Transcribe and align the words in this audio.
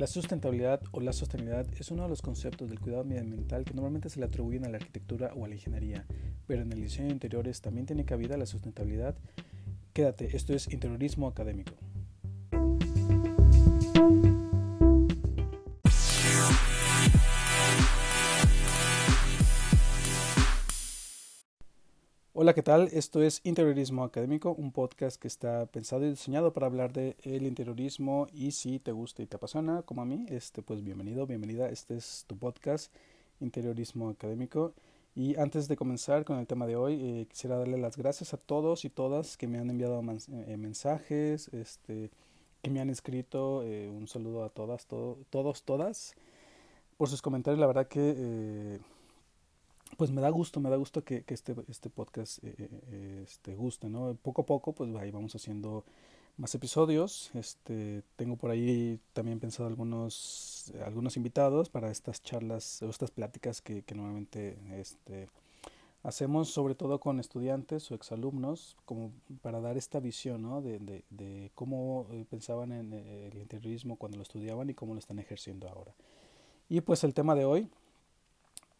La 0.00 0.06
sustentabilidad 0.06 0.80
o 0.92 1.00
la 1.00 1.12
sostenibilidad 1.12 1.66
es 1.78 1.90
uno 1.90 2.04
de 2.04 2.08
los 2.08 2.22
conceptos 2.22 2.70
del 2.70 2.80
cuidado 2.80 3.04
medioambiental 3.04 3.66
que 3.66 3.74
normalmente 3.74 4.08
se 4.08 4.18
le 4.18 4.24
atribuyen 4.24 4.64
a 4.64 4.70
la 4.70 4.78
arquitectura 4.78 5.30
o 5.36 5.44
a 5.44 5.48
la 5.48 5.56
ingeniería, 5.56 6.06
pero 6.46 6.62
en 6.62 6.72
el 6.72 6.80
diseño 6.80 7.08
de 7.08 7.12
interiores 7.12 7.60
también 7.60 7.84
tiene 7.84 8.06
cabida 8.06 8.38
la 8.38 8.46
sustentabilidad. 8.46 9.14
Quédate, 9.92 10.34
esto 10.34 10.54
es 10.54 10.72
interiorismo 10.72 11.26
académico. 11.26 11.74
Hola, 22.50 22.56
¿qué 22.56 22.62
tal? 22.64 22.88
Esto 22.92 23.22
es 23.22 23.40
Interiorismo 23.44 24.02
Académico, 24.02 24.52
un 24.52 24.72
podcast 24.72 25.22
que 25.22 25.28
está 25.28 25.66
pensado 25.66 26.04
y 26.04 26.10
diseñado 26.10 26.52
para 26.52 26.66
hablar 26.66 26.92
de 26.92 27.14
el 27.22 27.46
interiorismo 27.46 28.26
y 28.32 28.50
si 28.50 28.80
te 28.80 28.90
gusta 28.90 29.22
y 29.22 29.26
te 29.26 29.36
apasiona, 29.36 29.82
como 29.82 30.02
a 30.02 30.04
mí, 30.04 30.26
este 30.28 30.60
pues 30.60 30.82
bienvenido, 30.82 31.28
bienvenida, 31.28 31.68
este 31.68 31.96
es 31.96 32.24
tu 32.26 32.36
podcast 32.36 32.92
Interiorismo 33.38 34.08
Académico. 34.08 34.74
Y 35.14 35.36
antes 35.36 35.68
de 35.68 35.76
comenzar 35.76 36.24
con 36.24 36.38
el 36.38 36.48
tema 36.48 36.66
de 36.66 36.74
hoy, 36.74 36.94
eh, 37.00 37.26
quisiera 37.30 37.56
darle 37.56 37.78
las 37.78 37.96
gracias 37.96 38.34
a 38.34 38.36
todos 38.36 38.84
y 38.84 38.90
todas 38.90 39.36
que 39.36 39.46
me 39.46 39.58
han 39.58 39.70
enviado 39.70 40.02
eh, 40.02 40.56
mensajes, 40.56 41.54
este, 41.54 42.10
que 42.62 42.70
me 42.70 42.80
han 42.80 42.90
escrito, 42.90 43.62
eh, 43.62 43.88
un 43.88 44.08
saludo 44.08 44.42
a 44.42 44.48
todas, 44.48 44.86
todos, 44.86 45.62
todas, 45.62 46.16
por 46.96 47.08
sus 47.08 47.22
comentarios, 47.22 47.60
la 47.60 47.68
verdad 47.68 47.86
que 47.86 48.80
pues 49.96 50.10
me 50.10 50.20
da 50.20 50.30
gusto, 50.30 50.60
me 50.60 50.70
da 50.70 50.76
gusto 50.76 51.04
que, 51.04 51.24
este, 51.28 51.54
este 51.68 51.90
podcast 51.90 52.42
eh, 52.44 52.54
eh, 52.58 53.22
este, 53.24 53.54
guste, 53.54 53.88
¿no? 53.88 54.16
Poco 54.22 54.42
a 54.42 54.46
poco, 54.46 54.72
pues 54.72 54.94
ahí 54.96 55.10
vamos 55.10 55.34
haciendo 55.34 55.84
más 56.36 56.54
episodios. 56.54 57.30
Este, 57.34 58.02
tengo 58.16 58.36
por 58.36 58.50
ahí 58.50 58.98
también 59.12 59.40
pensado 59.40 59.68
algunos, 59.68 60.72
algunos 60.84 61.16
invitados 61.16 61.68
para 61.68 61.90
estas 61.90 62.22
charlas 62.22 62.82
o 62.82 62.90
estas 62.90 63.10
pláticas 63.10 63.60
que, 63.60 63.82
que 63.82 63.94
normalmente 63.94 64.56
este, 64.72 65.28
hacemos, 66.02 66.50
sobre 66.50 66.74
todo 66.74 66.98
con 66.98 67.20
estudiantes 67.20 67.90
o 67.90 67.94
exalumnos, 67.94 68.76
como 68.86 69.12
para 69.42 69.60
dar 69.60 69.76
esta 69.76 70.00
visión, 70.00 70.42
¿no? 70.42 70.62
De, 70.62 70.78
de, 70.78 71.04
de 71.10 71.50
cómo 71.54 72.06
eh, 72.10 72.24
pensaban 72.28 72.72
en 72.72 72.92
el 72.92 73.36
interiorismo 73.36 73.96
cuando 73.96 74.16
lo 74.16 74.22
estudiaban 74.22 74.70
y 74.70 74.74
cómo 74.74 74.94
lo 74.94 74.98
están 74.98 75.18
ejerciendo 75.18 75.68
ahora. 75.68 75.94
Y 76.68 76.80
pues 76.80 77.04
el 77.04 77.14
tema 77.14 77.34
de 77.34 77.44
hoy 77.44 77.68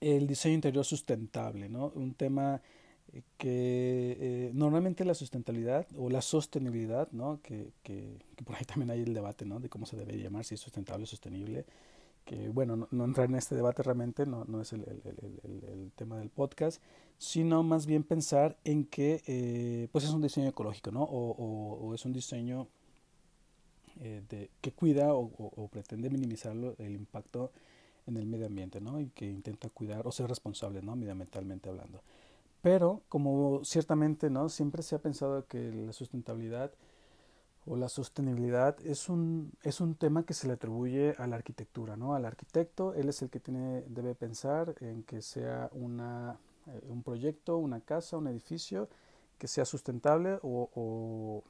el 0.00 0.26
diseño 0.26 0.54
interior 0.54 0.84
sustentable, 0.84 1.68
¿no? 1.68 1.92
Un 1.94 2.14
tema 2.14 2.60
eh, 3.12 3.22
que 3.36 4.16
eh, 4.20 4.50
normalmente 4.54 5.04
la 5.04 5.14
sustentabilidad 5.14 5.86
o 5.96 6.08
la 6.08 6.22
sostenibilidad, 6.22 7.10
¿no? 7.12 7.40
Que, 7.42 7.72
que, 7.82 8.18
por 8.44 8.56
ahí 8.56 8.64
también 8.64 8.90
hay 8.90 9.00
el 9.00 9.14
debate, 9.14 9.44
¿no? 9.44 9.60
De 9.60 9.68
cómo 9.68 9.86
se 9.86 9.96
debe 9.96 10.16
llamar, 10.18 10.44
si 10.44 10.54
es 10.54 10.60
sustentable 10.60 11.04
o 11.04 11.06
sostenible. 11.06 11.66
Que 12.24 12.48
bueno, 12.48 12.88
no, 12.90 13.04
entrar 13.04 13.28
en 13.28 13.36
este 13.36 13.54
debate 13.54 13.82
realmente, 13.82 14.26
no, 14.26 14.44
no 14.44 14.60
es 14.60 14.72
el, 14.72 14.82
el, 14.82 15.64
el, 15.72 15.92
tema 15.96 16.18
del 16.18 16.28
podcast, 16.28 16.82
sino 17.18 17.62
más 17.62 17.86
bien 17.86 18.04
pensar 18.04 18.58
en 18.64 18.84
que 18.84 19.22
eh, 19.26 19.88
pues 19.90 20.04
es 20.04 20.10
un 20.10 20.22
diseño 20.22 20.48
ecológico, 20.48 20.90
¿no? 20.90 21.02
O, 21.02 21.30
o, 21.30 21.88
o 21.88 21.94
es 21.94 22.04
un 22.04 22.12
diseño 22.12 22.68
de, 23.96 24.50
que 24.62 24.72
cuida 24.72 25.14
o, 25.14 25.30
o 25.36 25.68
pretende 25.68 26.08
minimizar 26.08 26.54
el 26.78 26.94
impacto 26.94 27.52
en 28.06 28.16
el 28.16 28.26
medio 28.26 28.46
ambiente, 28.46 28.80
¿no? 28.80 29.00
Y 29.00 29.08
que 29.10 29.26
intenta 29.26 29.68
cuidar 29.68 30.06
o 30.06 30.12
ser 30.12 30.28
responsable, 30.28 30.82
¿no? 30.82 30.96
Medioambientalmente 30.96 31.68
hablando. 31.68 32.02
Pero, 32.62 33.02
como 33.08 33.64
ciertamente, 33.64 34.28
¿no? 34.30 34.48
Siempre 34.48 34.82
se 34.82 34.94
ha 34.94 34.98
pensado 34.98 35.46
que 35.46 35.72
la 35.72 35.92
sustentabilidad 35.92 36.72
o 37.66 37.76
la 37.76 37.88
sostenibilidad 37.88 38.76
es 38.84 39.08
un, 39.08 39.52
es 39.62 39.80
un 39.80 39.94
tema 39.94 40.24
que 40.24 40.34
se 40.34 40.46
le 40.46 40.54
atribuye 40.54 41.14
a 41.18 41.26
la 41.26 41.36
arquitectura, 41.36 41.96
¿no? 41.96 42.14
Al 42.14 42.24
arquitecto, 42.24 42.94
él 42.94 43.08
es 43.08 43.22
el 43.22 43.30
que 43.30 43.40
tiene, 43.40 43.82
debe 43.88 44.14
pensar 44.14 44.74
en 44.80 45.02
que 45.04 45.22
sea 45.22 45.70
una, 45.72 46.38
eh, 46.66 46.80
un 46.88 47.02
proyecto, 47.02 47.58
una 47.58 47.80
casa, 47.80 48.16
un 48.16 48.28
edificio 48.28 48.88
que 49.38 49.48
sea 49.48 49.64
sustentable 49.64 50.38
o, 50.42 50.70
o, 50.74 51.42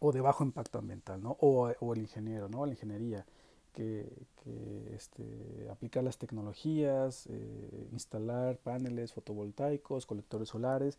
o 0.00 0.12
de 0.12 0.20
bajo 0.20 0.44
impacto 0.44 0.78
ambiental, 0.78 1.22
¿no? 1.22 1.36
O, 1.40 1.70
o 1.80 1.92
el 1.94 2.00
ingeniero, 2.00 2.48
¿no? 2.48 2.64
La 2.64 2.72
ingeniería 2.72 3.26
que, 3.72 4.08
este, 4.94 5.68
aplicar 5.70 6.04
las 6.04 6.18
tecnologías, 6.18 7.26
eh, 7.28 7.88
instalar 7.92 8.58
paneles 8.58 9.12
fotovoltaicos, 9.12 10.06
colectores 10.06 10.48
solares. 10.48 10.98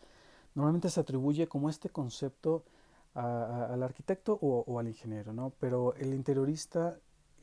Normalmente 0.55 0.89
se 0.89 0.99
atribuye 0.99 1.47
como 1.47 1.69
este 1.69 1.89
concepto 1.89 2.63
al 3.15 3.83
arquitecto 3.83 4.39
o, 4.41 4.79
al 4.79 4.87
ingeniero, 4.87 5.33
¿no? 5.33 5.53
Pero 5.59 5.93
el 5.95 6.15
interiorista, 6.15 6.97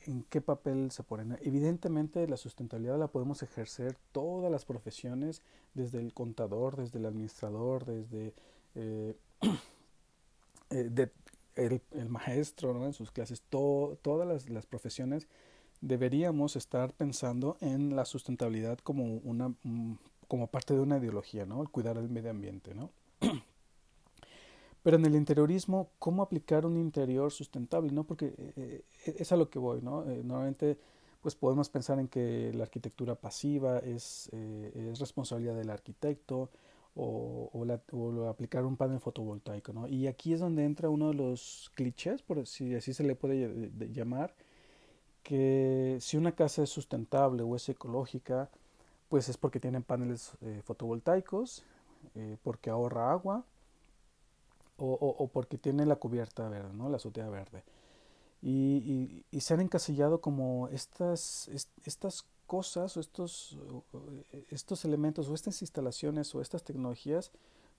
¿en 0.06 0.24
qué 0.24 0.40
papel 0.40 0.90
se 0.90 1.04
pone? 1.04 1.38
Evidentemente 1.42 2.26
la 2.26 2.36
sustentabilidad 2.36 2.98
la 2.98 3.06
podemos 3.06 3.42
ejercer 3.44 3.96
todas 4.10 4.50
las 4.50 4.64
profesiones, 4.64 5.42
desde 5.74 6.00
el 6.00 6.12
contador, 6.12 6.76
desde 6.76 6.98
el 6.98 7.06
administrador, 7.06 7.84
desde 7.84 8.34
eh, 8.74 9.16
eh, 10.70 11.10
el, 11.54 11.80
maestro 12.08 12.74
¿no? 12.74 12.86
en 12.86 12.92
sus 12.92 13.10
clases, 13.10 13.42
todas 13.48 14.26
las, 14.26 14.48
las, 14.48 14.66
profesiones, 14.66 15.28
deberíamos 15.80 16.56
estar 16.56 16.92
pensando 16.92 17.56
en 17.60 17.96
la 17.96 18.04
sustentabilidad 18.04 18.78
como, 18.78 19.04
una, 19.18 19.48
mm, 19.62 19.94
como 20.28 20.46
parte 20.46 20.74
de 20.74 20.80
una 20.80 20.98
ideología, 20.98 21.46
¿no? 21.46 21.62
el 21.62 21.68
cuidar 21.68 21.96
el 21.96 22.08
medio 22.08 22.30
ambiente. 22.30 22.74
¿no? 22.74 22.90
Pero 24.82 24.96
en 24.96 25.04
el 25.04 25.14
interiorismo, 25.14 25.90
¿cómo 25.98 26.22
aplicar 26.22 26.64
un 26.64 26.76
interior 26.76 27.32
sustentable? 27.32 27.92
¿no? 27.92 28.04
Porque 28.04 28.34
eh, 28.36 28.84
eh, 29.06 29.16
es 29.18 29.32
a 29.32 29.36
lo 29.36 29.50
que 29.50 29.58
voy. 29.58 29.82
¿no? 29.82 30.08
Eh, 30.08 30.22
normalmente 30.24 30.78
pues 31.20 31.34
podemos 31.34 31.68
pensar 31.68 31.98
en 32.00 32.08
que 32.08 32.50
la 32.54 32.62
arquitectura 32.64 33.14
pasiva 33.14 33.78
es, 33.80 34.30
es 34.32 34.98
responsabilidad 34.98 35.54
del 35.54 35.68
arquitecto, 35.68 36.48
o, 36.94 37.50
o, 37.52 38.28
aplicar 38.28 38.64
un 38.64 38.76
panel 38.76 39.00
fotovoltaico. 39.00 39.72
¿no? 39.72 39.88
Y 39.88 40.06
aquí 40.06 40.32
es 40.32 40.40
donde 40.40 40.64
entra 40.64 40.88
uno 40.88 41.08
de 41.08 41.14
los 41.14 41.70
clichés, 41.74 42.22
por 42.22 42.46
si 42.46 42.74
así 42.74 42.92
se 42.92 43.04
le 43.04 43.14
puede 43.14 43.70
llamar, 43.92 44.34
que 45.22 45.98
si 46.00 46.16
una 46.16 46.32
casa 46.32 46.62
es 46.62 46.70
sustentable 46.70 47.42
o 47.42 47.56
es 47.56 47.68
ecológica, 47.68 48.50
pues 49.08 49.28
es 49.28 49.36
porque 49.36 49.60
tienen 49.60 49.82
paneles 49.82 50.32
eh, 50.42 50.62
fotovoltaicos, 50.64 51.64
eh, 52.14 52.36
porque 52.42 52.70
ahorra 52.70 53.10
agua 53.10 53.44
o, 54.78 54.94
o, 54.94 55.28
porque 55.28 55.58
tiene 55.58 55.84
la 55.84 55.96
cubierta 55.96 56.48
verde, 56.48 56.72
¿no? 56.72 56.88
la 56.88 56.96
azotea 56.96 57.28
verde. 57.28 57.62
Y, 58.42 59.24
y, 59.30 59.40
se 59.40 59.52
han 59.52 59.60
encasillado 59.60 60.22
como 60.22 60.68
estas, 60.68 61.50
estas 61.84 62.24
cosas 62.50 62.96
o 62.96 63.00
estos, 63.00 63.56
estos 64.48 64.84
elementos 64.84 65.28
o 65.28 65.34
estas 65.34 65.62
instalaciones 65.62 66.34
o 66.34 66.40
estas 66.40 66.64
tecnologías 66.64 67.30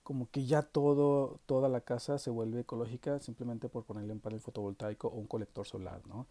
como 0.02 0.30
que 0.30 0.46
ya 0.46 0.62
todo, 0.62 1.40
toda 1.44 1.68
la 1.68 1.82
casa 1.82 2.16
se 2.16 2.30
vuelve 2.30 2.60
ecológica 2.60 3.20
simplemente 3.20 3.68
por 3.68 3.84
ponerle 3.84 4.14
un 4.14 4.20
panel 4.20 4.40
fotovoltaico 4.40 5.08
o 5.08 5.16
un 5.16 5.26
colector 5.26 5.66
solar, 5.66 6.00
¿no? 6.06 6.26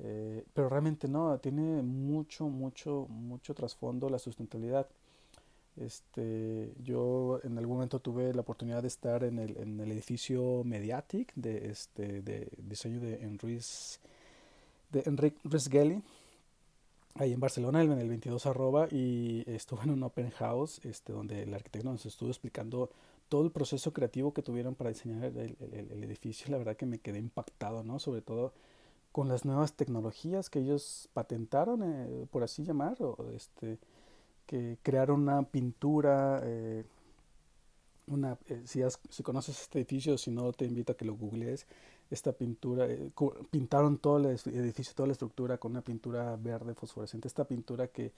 Eh, 0.00 0.44
pero 0.52 0.68
realmente 0.68 1.06
no, 1.06 1.38
tiene 1.38 1.80
mucho, 1.82 2.48
mucho, 2.48 3.06
mucho 3.08 3.54
trasfondo 3.54 4.10
la 4.10 4.18
sustentabilidad. 4.18 4.88
Este, 5.76 6.74
yo 6.82 7.38
en 7.44 7.56
algún 7.56 7.76
momento 7.76 8.00
tuve 8.00 8.34
la 8.34 8.40
oportunidad 8.40 8.82
de 8.82 8.88
estar 8.88 9.22
en 9.22 9.38
el, 9.38 9.56
en 9.58 9.78
el 9.78 9.92
edificio 9.92 10.64
Mediatic 10.64 11.32
de, 11.36 11.70
este, 11.70 12.20
de 12.20 12.48
diseño 12.58 12.98
de 12.98 13.22
Enrique 13.22 13.76
de 14.90 15.04
Risgelli, 15.44 16.02
ahí 17.18 17.32
en 17.32 17.40
Barcelona, 17.40 17.82
en 17.82 17.92
el 17.92 18.08
22 18.08 18.46
arroba, 18.46 18.88
y 18.90 19.44
estuve 19.46 19.82
en 19.84 19.90
un 19.90 20.02
open 20.02 20.30
house 20.30 20.80
este, 20.84 21.12
donde 21.12 21.42
el 21.42 21.54
arquitecto 21.54 21.90
nos 21.90 22.06
estuvo 22.06 22.28
explicando 22.28 22.90
todo 23.28 23.44
el 23.44 23.50
proceso 23.50 23.92
creativo 23.92 24.32
que 24.32 24.42
tuvieron 24.42 24.74
para 24.74 24.90
diseñar 24.90 25.24
el, 25.24 25.56
edificio. 26.04 26.46
La 26.50 26.58
verdad 26.58 26.76
que 26.76 26.86
me 26.86 26.98
quedé 26.98 27.18
impactado, 27.18 27.82
¿no? 27.82 27.98
Sobre 27.98 28.22
todo 28.22 28.52
con 29.12 29.28
las 29.28 29.44
nuevas 29.44 29.72
tecnologías 29.72 30.50
que 30.50 30.60
ellos 30.60 31.08
patentaron, 31.12 31.82
eh, 31.82 32.26
por 32.30 32.44
así 32.44 32.62
llamar, 32.64 33.02
o 33.02 33.16
este, 33.34 33.78
que 34.46 34.78
crearon 34.82 35.22
una 35.22 35.42
pintura, 35.42 36.40
eh, 36.44 36.84
una, 38.06 38.38
eh, 38.48 38.62
si, 38.66 38.82
si 39.08 39.22
conoces 39.22 39.60
este 39.62 39.80
edificio, 39.80 40.18
si 40.18 40.30
no 40.30 40.52
te 40.52 40.66
invito 40.66 40.92
a 40.92 40.96
que 40.96 41.04
lo 41.04 41.14
googlees, 41.14 41.66
esta 42.10 42.32
pintura, 42.32 42.86
eh, 42.86 43.10
pintaron 43.50 43.98
todo 43.98 44.18
el 44.18 44.26
edificio, 44.26 44.94
toda 44.94 45.08
la 45.08 45.12
estructura 45.12 45.58
con 45.58 45.72
una 45.72 45.82
pintura 45.82 46.36
verde 46.36 46.74
fosforescente, 46.74 47.28
esta 47.28 47.44
pintura 47.44 47.88
que, 47.88 48.12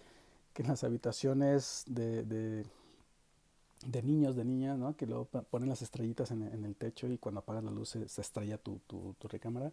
que 0.53 0.63
en 0.63 0.69
las 0.69 0.85
habitaciones 0.85 1.85
de, 1.87 2.25
de, 2.25 4.03
niños, 4.03 4.37
de 4.37 4.45
niñas, 4.45 4.79
¿no? 4.79 4.97
que 4.97 5.07
luego 5.07 5.27
ponen 5.27 5.69
las 5.69 5.83
estrellitas 5.83 6.31
en, 6.31 6.43
el 6.65 6.77
techo 6.77 7.07
y 7.07 7.19
cuando 7.19 7.41
apagan 7.41 7.65
la 7.65 7.71
luz 7.71 7.91
se, 7.91 8.21
estrella 8.21 8.59
tu, 8.59 8.81
tu, 8.87 9.15
recámara, 9.29 9.73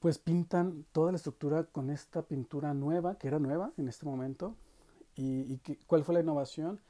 pues 0.00 0.18
pintan 0.18 0.84
toda 0.92 1.12
la 1.12 1.16
estructura 1.16 1.64
con 1.64 1.90
esta 1.90 2.22
pintura 2.22 2.74
nueva, 2.74 3.16
que 3.16 3.28
era 3.28 3.38
nueva 3.38 3.72
en 3.78 3.88
este 3.88 4.04
momento, 4.04 4.54
y, 5.16 5.52
y 5.52 5.60
¿cuál 5.86 6.04
fue 6.04 6.14
la 6.14 6.20
innovación? 6.20 6.80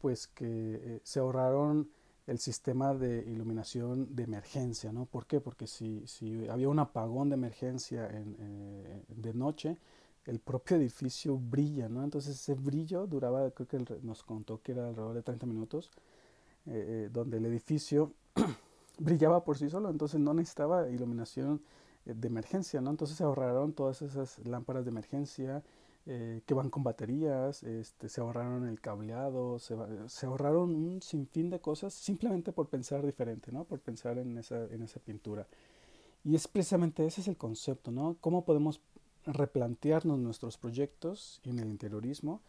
Pues 0.00 0.26
que 0.26 0.46
eh, 0.46 1.00
se 1.04 1.20
ahorraron 1.20 1.88
el 2.30 2.38
sistema 2.38 2.94
de 2.94 3.24
iluminación 3.26 4.14
de 4.14 4.22
emergencia, 4.22 4.92
¿no? 4.92 5.04
¿Por 5.04 5.26
qué? 5.26 5.40
Porque 5.40 5.66
si, 5.66 6.06
si 6.06 6.46
había 6.48 6.68
un 6.68 6.78
apagón 6.78 7.28
de 7.28 7.34
emergencia 7.34 8.06
en, 8.08 8.36
eh, 8.38 9.02
de 9.08 9.34
noche, 9.34 9.76
el 10.26 10.38
propio 10.38 10.76
edificio 10.76 11.36
brilla, 11.36 11.88
¿no? 11.88 12.04
Entonces 12.04 12.36
ese 12.36 12.54
brillo 12.54 13.08
duraba, 13.08 13.50
creo 13.50 13.66
que 13.66 13.84
nos 14.02 14.22
contó 14.22 14.62
que 14.62 14.70
era 14.72 14.86
alrededor 14.86 15.14
de 15.14 15.22
30 15.22 15.44
minutos, 15.46 15.90
eh, 16.66 17.06
eh, 17.06 17.10
donde 17.12 17.38
el 17.38 17.46
edificio 17.46 18.12
brillaba 18.98 19.42
por 19.42 19.58
sí 19.58 19.68
solo, 19.68 19.90
entonces 19.90 20.20
no 20.20 20.32
necesitaba 20.32 20.88
iluminación 20.88 21.60
de 22.04 22.28
emergencia, 22.28 22.80
¿no? 22.80 22.90
Entonces 22.90 23.16
se 23.16 23.24
ahorraron 23.24 23.72
todas 23.72 24.02
esas 24.02 24.38
lámparas 24.46 24.84
de 24.84 24.92
emergencia, 24.92 25.64
eh, 26.12 26.42
que 26.44 26.54
van 26.54 26.70
con 26.70 26.82
baterías, 26.82 27.62
este, 27.62 28.08
se 28.08 28.20
ahorraron 28.20 28.66
el 28.66 28.80
cableado, 28.80 29.60
se, 29.60 29.76
se, 30.08 30.26
ahorraron 30.26 30.74
un 30.74 31.00
sinfín 31.02 31.50
de 31.50 31.60
cosas 31.60 31.94
simplemente 31.94 32.50
por 32.50 32.68
pensar 32.68 33.06
diferente, 33.06 33.52
¿no? 33.52 33.62
Por 33.62 33.78
pensar 33.78 34.18
en 34.18 34.36
esa, 34.36 34.64
en 34.64 34.82
esa 34.82 34.98
pintura. 34.98 35.46
Y 36.24 36.34
es 36.34 36.48
precisamente 36.48 37.06
ese 37.06 37.20
es 37.20 37.28
el 37.28 37.36
concepto, 37.36 37.92
¿no? 37.92 38.16
Cómo 38.20 38.44
podemos 38.44 38.80
replantearnos 39.24 40.18
nuestros 40.18 40.58
proyectos 40.58 41.40
en 41.44 41.60
el 41.60 41.68
interiorismo 41.68 42.40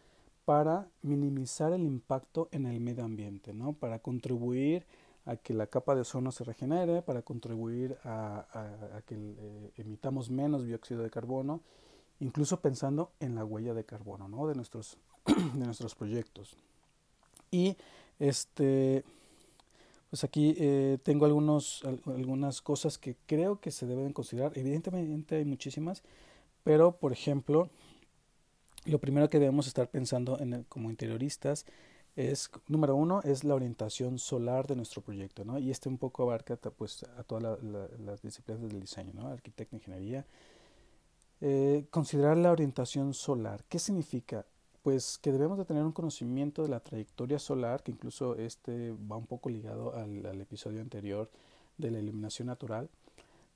para 0.44 0.88
minimizar 1.02 1.72
el 1.72 1.82
impacto 1.82 2.48
en 2.50 2.66
el 2.66 2.80
medio 2.80 3.04
ambiente, 3.04 3.52
¿no? 3.54 3.74
Para 3.74 4.00
contribuir 4.00 4.86
a 5.24 5.36
que 5.36 5.54
la 5.54 5.68
capa 5.68 5.94
de 5.94 6.00
ozono 6.00 6.32
se 6.32 6.42
regenere, 6.42 7.00
para 7.00 7.22
contribuir 7.22 7.96
a, 8.02 8.44
a, 8.96 9.02
que 9.02 9.14
eh, 9.14 9.72
emitamos 9.76 10.30
menos 10.30 10.64
dióxido 10.64 11.04
de 11.04 11.10
carbono 11.10 11.60
incluso 12.22 12.60
pensando 12.60 13.10
en 13.20 13.34
la 13.34 13.44
huella 13.44 13.74
de 13.74 13.84
carbono 13.84 14.28
¿no? 14.28 14.46
de, 14.46 14.54
nuestros, 14.54 14.96
de 15.26 15.64
nuestros 15.64 15.94
proyectos. 15.94 16.56
Y 17.50 17.76
este, 18.18 19.04
pues 20.08 20.22
aquí 20.24 20.54
eh, 20.56 20.98
tengo 21.02 21.26
algunos, 21.26 21.82
algunas 22.06 22.62
cosas 22.62 22.96
que 22.96 23.16
creo 23.26 23.60
que 23.60 23.72
se 23.72 23.86
deben 23.86 24.12
considerar. 24.12 24.52
Evidentemente 24.54 25.36
hay 25.36 25.44
muchísimas, 25.44 26.02
pero 26.62 26.92
por 26.92 27.12
ejemplo, 27.12 27.68
lo 28.84 28.98
primero 29.00 29.28
que 29.28 29.40
debemos 29.40 29.66
estar 29.66 29.88
pensando 29.88 30.38
en 30.38 30.64
como 30.68 30.90
interioristas 30.90 31.66
es, 32.14 32.50
número 32.68 32.94
uno, 32.94 33.20
es 33.24 33.42
la 33.42 33.54
orientación 33.54 34.18
solar 34.18 34.66
de 34.66 34.76
nuestro 34.76 35.02
proyecto, 35.02 35.44
¿no? 35.44 35.58
Y 35.58 35.70
este 35.70 35.88
un 35.88 35.98
poco 35.98 36.22
abarca 36.22 36.56
pues, 36.56 37.04
a 37.16 37.24
todas 37.24 37.58
las 37.62 38.22
disciplinas 38.22 38.62
del 38.62 38.80
diseño, 38.80 39.12
¿no? 39.14 39.28
Arquitecto, 39.28 39.76
ingeniería, 39.76 40.26
eh, 41.44 41.86
considerar 41.90 42.38
la 42.38 42.52
orientación 42.52 43.14
solar. 43.14 43.64
¿Qué 43.68 43.80
significa? 43.80 44.46
Pues 44.84 45.18
que 45.18 45.32
debemos 45.32 45.58
de 45.58 45.64
tener 45.64 45.82
un 45.82 45.90
conocimiento 45.90 46.62
de 46.62 46.68
la 46.68 46.78
trayectoria 46.78 47.40
solar, 47.40 47.82
que 47.82 47.90
incluso 47.90 48.36
este 48.36 48.92
va 48.92 49.16
un 49.16 49.26
poco 49.26 49.50
ligado 49.50 49.92
al, 49.96 50.40
episodio 50.40 50.80
anterior 50.80 51.28
de 51.78 51.90
la 51.90 51.98
iluminación 51.98 52.46
natural, 52.46 52.88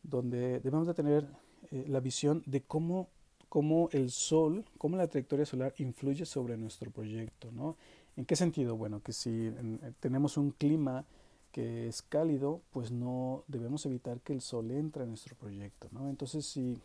donde 0.03 0.59
debemos 0.59 0.89
de 0.89 0.95
tener 0.95 1.29
eh, 1.71 1.85
la 1.87 2.01
visión 2.01 2.43
de 2.47 2.61
cómo, 2.63 3.09
cómo 3.49 3.89
el 3.93 4.11
sol, 4.11 4.65
cómo 4.79 4.97
la 4.97 5.07
trayectoria 5.07 5.47
solar 5.47 5.73
influye 5.79 6.27
sobre 6.27 6.57
nuestro 6.57 6.91
proyecto, 6.91 7.53
¿no? 7.53 7.77
¿En 8.17 8.25
qué 8.25 8.35
sentido? 8.35 8.77
Bueno, 8.77 9.01
que 9.01 9.13
si 9.13 9.53
tenemos 10.01 10.37
un 10.37 10.51
clima 10.51 11.05
que 11.53 11.87
es 11.87 12.03
cálido, 12.03 12.63
pues 12.73 12.91
no 12.91 13.45
debemos 13.47 13.87
evitar 13.87 14.21
que 14.23 14.33
el 14.33 14.41
sol 14.41 14.73
entre 14.73 15.05
en 15.05 15.11
nuestro 15.11 15.37
proyecto, 15.37 15.89
¿no? 15.93 16.09
Entonces, 16.09 16.47
si 16.47 16.77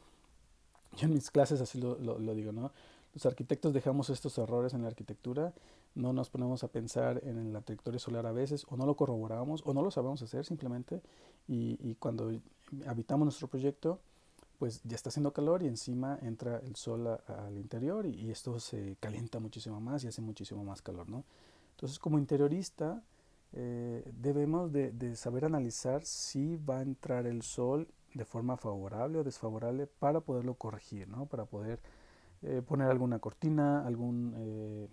yo 0.95 1.07
en 1.07 1.13
mis 1.13 1.31
clases 1.31 1.61
así 1.61 1.79
lo, 1.79 1.97
lo, 1.99 2.35
digo, 2.35 2.51
¿no? 2.51 2.71
Los 3.13 3.25
arquitectos 3.25 3.73
dejamos 3.73 4.09
estos 4.09 4.38
errores 4.38 4.73
en 4.73 4.81
la 4.81 4.88
arquitectura, 4.88 5.53
no 5.95 6.13
nos 6.13 6.29
ponemos 6.29 6.63
a 6.63 6.69
pensar 6.69 7.21
en 7.23 7.51
la 7.51 7.61
trayectoria 7.61 7.99
solar 7.99 8.25
a 8.25 8.31
veces, 8.31 8.65
o 8.69 8.77
no 8.77 8.85
lo 8.85 8.95
corroboramos, 8.95 9.61
o 9.65 9.73
no 9.73 9.81
lo 9.81 9.91
sabemos 9.91 10.21
hacer 10.21 10.45
simplemente, 10.45 11.01
y, 11.47 11.77
y 11.81 11.95
cuando 11.95 12.31
habitamos 12.88 13.25
nuestro 13.25 13.47
proyecto, 13.47 13.99
pues 14.61 14.79
ya 14.83 14.95
está 14.95 15.09
haciendo 15.09 15.33
calor 15.33 15.63
y 15.63 15.67
encima 15.67 16.19
entra 16.21 16.59
el 16.59 16.75
sol 16.75 17.07
al 17.07 17.57
interior 17.57 18.05
y, 18.05 18.29
esto 18.29 18.59
se 18.59 18.95
calienta 18.99 19.39
muchísimo 19.39 19.81
más 19.81 20.03
y 20.03 20.07
hace 20.07 20.21
muchísimo 20.21 20.63
más 20.63 20.83
calor, 20.83 21.09
¿no? 21.09 21.23
Entonces, 21.71 21.97
como 21.97 22.19
interiorista, 22.19 23.01
eh, 23.53 24.03
debemos 24.21 24.71
de, 24.71 24.91
de, 24.91 25.15
saber 25.15 25.45
analizar 25.45 26.05
si 26.05 26.57
va 26.57 26.77
a 26.77 26.81
entrar 26.83 27.25
el 27.25 27.41
sol 27.41 27.88
de 28.13 28.25
forma 28.25 28.58
favorable 28.58 29.19
o 29.19 29.24
desfavorable 29.24 29.88
para 29.88 30.19
poderlo 30.22 30.56
corregir, 30.56 31.08
¿no? 31.08 31.25
para 31.25 31.46
poder 31.46 31.80
eh, 32.44 32.62
poner 32.66 32.90
alguna 32.90 33.19
cortina, 33.19 33.86
algún, 33.86 34.34
eh, 34.38 34.88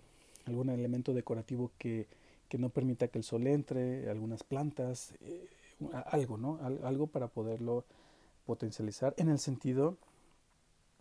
algún 0.45 0.69
elemento 0.69 1.13
decorativo 1.13 1.71
que, 1.77 2.07
que, 2.47 2.57
no 2.57 2.69
permita 2.69 3.07
que 3.07 3.17
el 3.17 3.23
sol 3.23 3.47
entre, 3.47 4.09
algunas 4.09 4.43
plantas, 4.43 5.13
eh, 5.21 5.47
algo, 6.05 6.37
¿no? 6.37 6.59
algo 6.83 7.07
para 7.07 7.27
poderlo 7.27 7.85
potencializar 8.45 9.13
en 9.17 9.29
el 9.29 9.39
sentido 9.39 9.97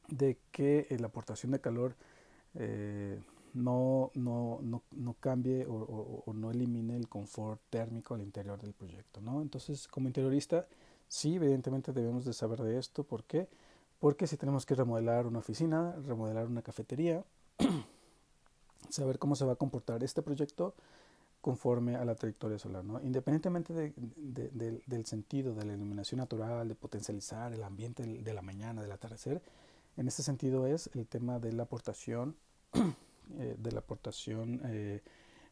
de 0.09 0.39
que 0.51 0.87
la 0.99 1.09
aportación 1.09 1.53
de 1.53 1.61
calor 1.61 1.95
no, 3.55 4.11
no, 4.15 4.59
no, 4.63 4.83
no, 4.93 5.15
cambie 5.21 5.67
o, 5.67 6.23
o, 6.27 6.33
no 6.33 6.51
elimine 6.51 6.97
el 6.97 7.09
confort 7.09 7.61
térmico 7.71 8.15
al 8.15 8.23
interior 8.23 8.61
del 8.61 8.73
proyecto. 8.73 9.21
¿no? 9.21 9.43
Entonces, 9.43 9.89
como 9.89 10.09
interiorista, 10.09 10.67
Sí, 11.09 11.37
evidentemente 11.37 11.93
debemos 11.93 12.25
de 12.25 12.33
saber 12.33 12.61
de 12.61 12.79
esto. 12.79 13.03
¿Por 13.03 13.25
qué? 13.25 13.49
Porque 13.99 14.27
si 14.27 14.37
tenemos 14.37 14.67
que 14.67 14.75
remodelar 14.75 15.27
una 15.27 15.41
oficina, 15.41 15.95
remodelar 16.07 16.47
una 16.47 16.63
cafetería, 16.63 17.25
saber 18.91 19.19
cómo 19.19 19.35
se 19.35 19.45
va 19.45 19.53
a 19.53 19.57
comportar 19.57 20.05
este 20.05 20.23
proyecto 20.23 20.75
conforme 21.41 21.97
a 21.97 22.05
la 22.05 22.15
trayectoria 22.15 22.59
solar. 22.59 22.85
¿no? 22.85 23.01
Independientemente 23.01 23.73
del 23.75 25.07
sentido 25.07 25.55
de 25.55 25.65
la 25.65 25.73
iluminación 25.73 26.19
natural, 26.19 26.69
de 26.69 26.75
potencializar 26.75 27.53
el 27.53 27.63
ambiente 27.63 28.05
de 28.05 28.35
la 28.35 28.43
mañana, 28.43 28.83
del 28.83 28.93
atardecer, 28.93 29.41
en 29.97 30.07
este 30.07 30.23
sentido 30.23 30.67
es 30.67 30.91
el 30.95 31.07
tema 31.07 31.39
de 31.39 31.53
la 31.53 31.65
aportación, 31.65 32.37
eh, 33.39 33.57
de 33.59 33.73
la 33.73 33.81
aportación 33.81 34.61
eh, 34.65 35.03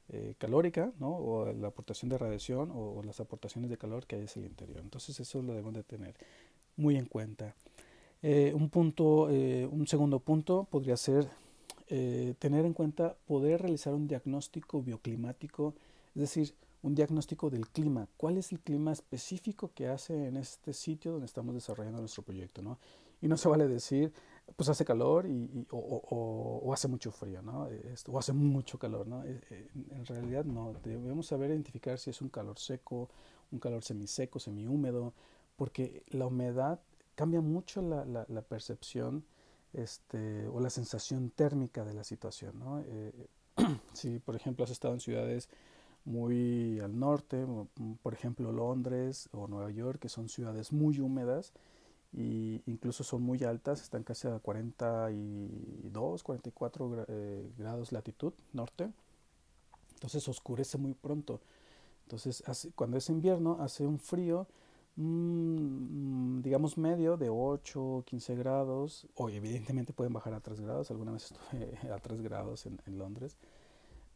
eh, 0.09 0.35
calórica, 0.39 0.93
¿no? 1.01 1.17
o 1.17 1.53
la 1.53 1.69
aportación 1.69 2.09
de 2.09 2.19
radiación 2.19 2.71
o, 2.73 3.03
las 3.03 3.19
aportaciones 3.21 3.71
de 3.71 3.77
calor 3.77 4.07
que 4.07 4.17
hay 4.17 4.25
hacia 4.25 4.41
el 4.41 4.47
interior. 4.47 4.79
Entonces 4.81 5.19
eso 5.19 5.43
lo 5.43 5.53
debemos 5.53 5.75
de 5.75 5.83
tener 5.83 6.15
muy 6.77 6.97
en 6.97 7.07
cuenta. 7.07 7.55
Eh, 8.23 8.53
un 8.55 8.71
punto, 8.71 9.29
eh, 9.31 9.69
un 9.71 9.87
segundo 9.87 10.21
punto 10.21 10.67
podría 10.71 10.97
ser 10.97 11.29
tener 11.89 12.65
en 12.67 12.73
cuenta 12.73 13.15
poder 13.29 13.63
realizar 13.63 13.95
un 13.95 14.09
diagnóstico 14.09 14.83
bioclimático, 14.83 15.73
es 16.17 16.21
decir, 16.21 16.53
un 16.83 16.95
diagnóstico 16.95 17.49
del 17.49 17.69
clima. 17.69 18.09
¿Cuál 18.17 18.39
es 18.39 18.51
el 18.53 18.61
clima 18.61 18.93
específico 18.93 19.71
que 19.75 19.89
hace 19.89 20.27
en 20.27 20.37
este 20.37 20.73
sitio 20.73 21.13
donde 21.13 21.27
estamos 21.27 21.55
desarrollando 21.55 22.01
nuestro 22.01 22.25
proyecto? 22.25 22.61
¿no? 22.61 22.79
Y 23.21 23.29
no 23.29 23.37
se 23.37 23.49
vale 23.49 23.69
decir, 23.69 24.13
pues 24.55 24.69
hace 24.69 24.85
calor 24.85 25.27
y, 25.27 25.67
o, 25.71 26.71
hace 26.73 26.89
mucho 26.89 27.11
frío, 27.11 27.43
¿no? 27.43 27.69
o 28.09 28.19
hace 28.19 28.33
mucho 28.33 28.79
calor, 28.79 29.07
¿no? 29.07 29.25
Eh, 29.25 29.41
eh, 29.51 29.69
en 29.91 30.07
realidad 30.07 30.45
no, 30.45 30.75
debemos 30.85 31.27
saber 31.27 31.51
identificar 31.51 31.99
si 31.99 32.11
es 32.11 32.21
un 32.21 32.29
calor 32.29 32.59
seco, 32.59 33.09
un 33.51 33.59
calor 33.59 33.83
semiseco, 33.83 34.39
semihúmedo, 34.39 35.13
porque 35.57 36.05
la 36.09 36.27
humedad 36.27 36.81
cambia 37.15 37.41
mucho 37.41 37.83
la, 37.83 38.05
la, 38.05 38.43
percepción 38.43 39.25
este, 39.73 40.47
o 40.49 40.61
la 40.61 40.71
sensación 40.71 41.31
térmica 41.31 41.85
de 41.85 41.95
la 41.95 42.05
situación, 42.05 42.59
¿no? 42.59 42.81
Eh, 42.81 43.29
si, 43.95 44.19
por 44.21 44.37
ejemplo, 44.37 44.65
has 44.65 44.71
estado 44.71 44.95
en 44.95 45.01
ciudades 45.01 45.49
muy 46.05 46.79
al 46.81 46.99
norte, 46.99 47.45
por 48.01 48.15
ejemplo 48.15 48.53
Londres 48.53 49.29
o 49.33 49.49
Nueva 49.49 49.71
York, 49.71 49.99
que 49.99 50.09
son 50.09 50.29
ciudades 50.29 50.73
muy 50.73 51.01
húmedas, 51.01 51.53
y 52.13 52.63
incluso 52.67 53.05
son 53.05 53.23
muy 53.23 53.43
altas, 53.45 53.83
están 53.83 54.03
casi 54.03 54.29
a 54.29 54.39
42, 54.39 56.23
44 56.23 57.05
eh, 57.09 57.53
grados 57.59 57.93
latitud 57.93 58.33
norte, 58.53 58.91
entonces 59.95 60.29
oscurece 60.29 60.79
muy 60.79 60.95
pronto. 60.95 61.41
Entonces 62.05 62.43
cuando 62.75 62.97
es 62.97 63.09
invierno 63.11 63.59
hace 63.61 63.87
un 63.87 63.99
frío, 63.99 64.47
mm, 64.97 66.41
digamos 66.43 66.79
medio, 66.79 67.17
de 67.17 67.29
8, 67.29 68.05
15 68.07 68.37
grados, 68.37 69.07
o 69.15 69.29
evidentemente 69.29 69.93
pueden 69.93 70.13
bajar 70.13 70.35
a 70.35 70.41
3 70.41 70.61
grados, 70.61 70.91
alguna 70.91 71.13
vez 71.13 71.33
estuve 71.33 71.79
a 71.93 71.99
3 71.99 72.23
grados 72.23 72.67
en, 72.67 72.81
en 72.87 72.99
Londres, 72.99 73.37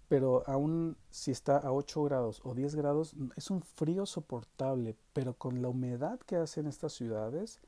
pero 0.08 0.42
aún 0.48 0.96
si 1.10 1.30
está 1.30 1.58
a 1.58 1.72
8 1.72 2.02
grados 2.04 2.40
o 2.44 2.54
10 2.54 2.74
grados, 2.76 3.14
es 3.36 3.50
un 3.50 3.62
frío 3.62 4.06
soportable, 4.06 4.96
pero 5.12 5.34
con 5.34 5.62
la 5.62 5.68
humedad 5.68 6.18
que 6.20 6.36
hacen 6.36 6.66
estas 6.66 6.94
ciudades, 6.94 7.60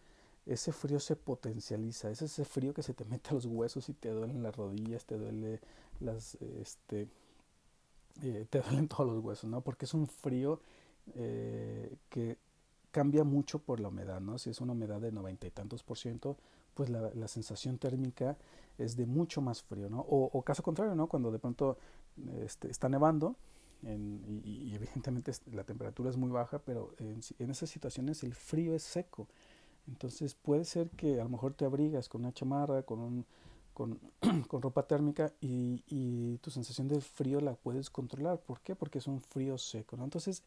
ese 0.47 0.73
frío 0.73 0.99
se 1.01 1.17
potencializa, 1.17 2.11
es 2.11 2.23
ese 2.23 2.45
frío 2.45 2.75
que 2.75 2.83
se 2.83 2.95
te 2.95 3.05
mete 3.07 3.31
a 3.31 3.35
los 3.35 3.47
huesos 3.47 3.89
y 3.89 3.95
te 3.95 4.11
duelen 4.11 4.43
las 4.43 4.57
rodillas, 4.57 5.05
te 5.05 5.17
duele 5.17 5.61
las, 6.01 6.35
este, 6.61 7.09
eh, 8.23 8.47
te 8.49 8.61
duelen 8.61 8.89
todos 8.89 9.07
los 9.07 9.25
huesos, 9.25 9.49
¿no? 9.49 9.61
Porque 9.61 9.85
es 9.85 9.95
un 9.95 10.07
frío 10.07 10.61
eh, 11.15 11.97
que 12.09 12.39
cambia 12.91 13.25
mucho 13.25 13.59
por 13.59 13.81
la 13.81 13.89
humedad, 13.89 14.21
¿no? 14.21 14.39
Si 14.39 14.51
es 14.51 14.61
una 14.61 14.73
humedad 14.73 15.01
de 15.01 15.13
noventa 15.13 15.47
y 15.47 15.51
tantos 15.51 15.83
por 15.83 15.97
ciento, 15.97 16.37
pues 16.75 16.91
la, 16.91 17.11
la, 17.15 17.29
sensación 17.29 17.79
térmica 17.79 18.37
es 18.79 18.97
de 18.97 19.07
mucho 19.07 19.41
más 19.41 19.63
frío, 19.63 19.89
¿no? 19.89 20.01
O, 20.01 20.31
o, 20.33 20.43
caso 20.43 20.63
contrario, 20.63 20.95
¿no? 20.95 21.07
Cuando 21.07 21.31
de 21.31 21.39
pronto 21.39 21.79
este, 22.41 22.71
está 22.71 22.89
nevando 22.89 23.37
y, 23.83 24.75
evidentemente 24.75 25.33
la 25.53 25.65
temperatura 25.65 26.11
es 26.11 26.17
muy 26.17 26.31
baja, 26.31 26.61
pero 26.61 26.95
en, 26.99 27.21
en, 27.39 27.51
esas 27.51 27.69
situaciones 27.69 28.23
el 28.23 28.35
frío 28.35 28.75
es 28.75 28.83
seco. 28.83 29.29
Entonces 29.89 30.35
puede 30.35 30.65
ser 30.65 30.91
que 30.91 31.21
a 31.21 31.25
lo 31.25 31.31
mejor 31.31 31.55
te 31.55 31.65
abrigas 31.65 32.09
con 32.09 32.23
una 32.23 32.33
chamarra, 32.33 32.83
con, 32.83 33.01
un, 33.01 33.27
con, 33.75 33.99
con 34.49 34.63
ropa 34.63 34.87
térmica 34.87 35.33
y, 35.41 35.83
y, 35.89 36.39
tu 36.39 36.51
sensación 36.51 36.89
de 36.89 37.01
frío 37.01 37.41
la 37.41 37.55
puedes 37.55 37.91
controlar. 37.91 38.39
¿Por 38.41 38.61
qué? 38.61 38.75
Porque 38.75 38.99
es 38.99 39.07
un 39.07 39.21
frío 39.21 39.59
seco. 39.59 39.97
¿no? 39.97 40.05
Entonces 40.05 40.43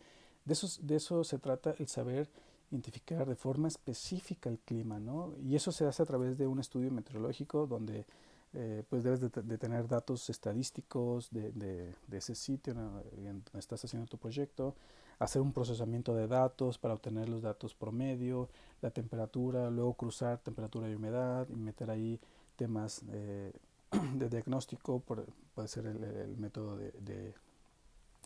de 0.45 0.53
eso, 0.53 0.67
de 0.81 0.95
eso 0.95 1.23
se 1.23 1.39
trata 1.39 1.75
el 1.77 1.87
saber 1.87 2.29
identificar 2.71 3.27
de 3.27 3.35
forma 3.35 3.67
específica 3.67 4.49
el 4.49 4.59
clima. 4.59 4.99
¿no? 4.99 5.33
Y 5.43 5.55
eso 5.55 5.71
se 5.71 5.85
hace 5.85 6.03
a 6.03 6.05
través 6.05 6.37
de 6.37 6.47
un 6.47 6.59
estudio 6.59 6.91
meteorológico 6.91 7.67
donde 7.67 8.05
eh, 8.55 8.83
pues 8.89 9.03
debes 9.03 9.19
de, 9.19 9.29
tener 9.57 9.87
datos 9.87 10.29
estadísticos 10.29 11.29
de, 11.31 11.51
de, 11.51 11.93
de 12.07 12.17
ese 12.17 12.35
sitio 12.35 12.73
donde 12.73 13.41
estás 13.53 13.83
haciendo 13.83 14.07
tu 14.07 14.17
proyecto, 14.17 14.75
hacer 15.19 15.41
un 15.41 15.51
procesamiento 15.51 16.15
de 16.15 16.27
datos 16.27 16.77
para 16.77 16.93
obtener 16.93 17.29
los 17.29 17.41
datos 17.41 17.73
promedio, 17.73 18.49
la 18.81 18.91
temperatura, 18.91 19.69
luego 19.69 19.93
cruzar 19.93 20.39
temperatura 20.39 20.89
y 20.89 20.95
humedad 20.95 21.47
y 21.49 21.55
meter 21.55 21.89
ahí 21.89 22.19
temas 22.55 23.01
eh, 23.09 23.51
de 24.15 24.29
diagnóstico, 24.29 25.01
puede 25.01 25.67
ser 25.67 25.85
el, 25.87 26.37
método 26.37 26.77
de, 26.77 26.91
de, 26.91 27.33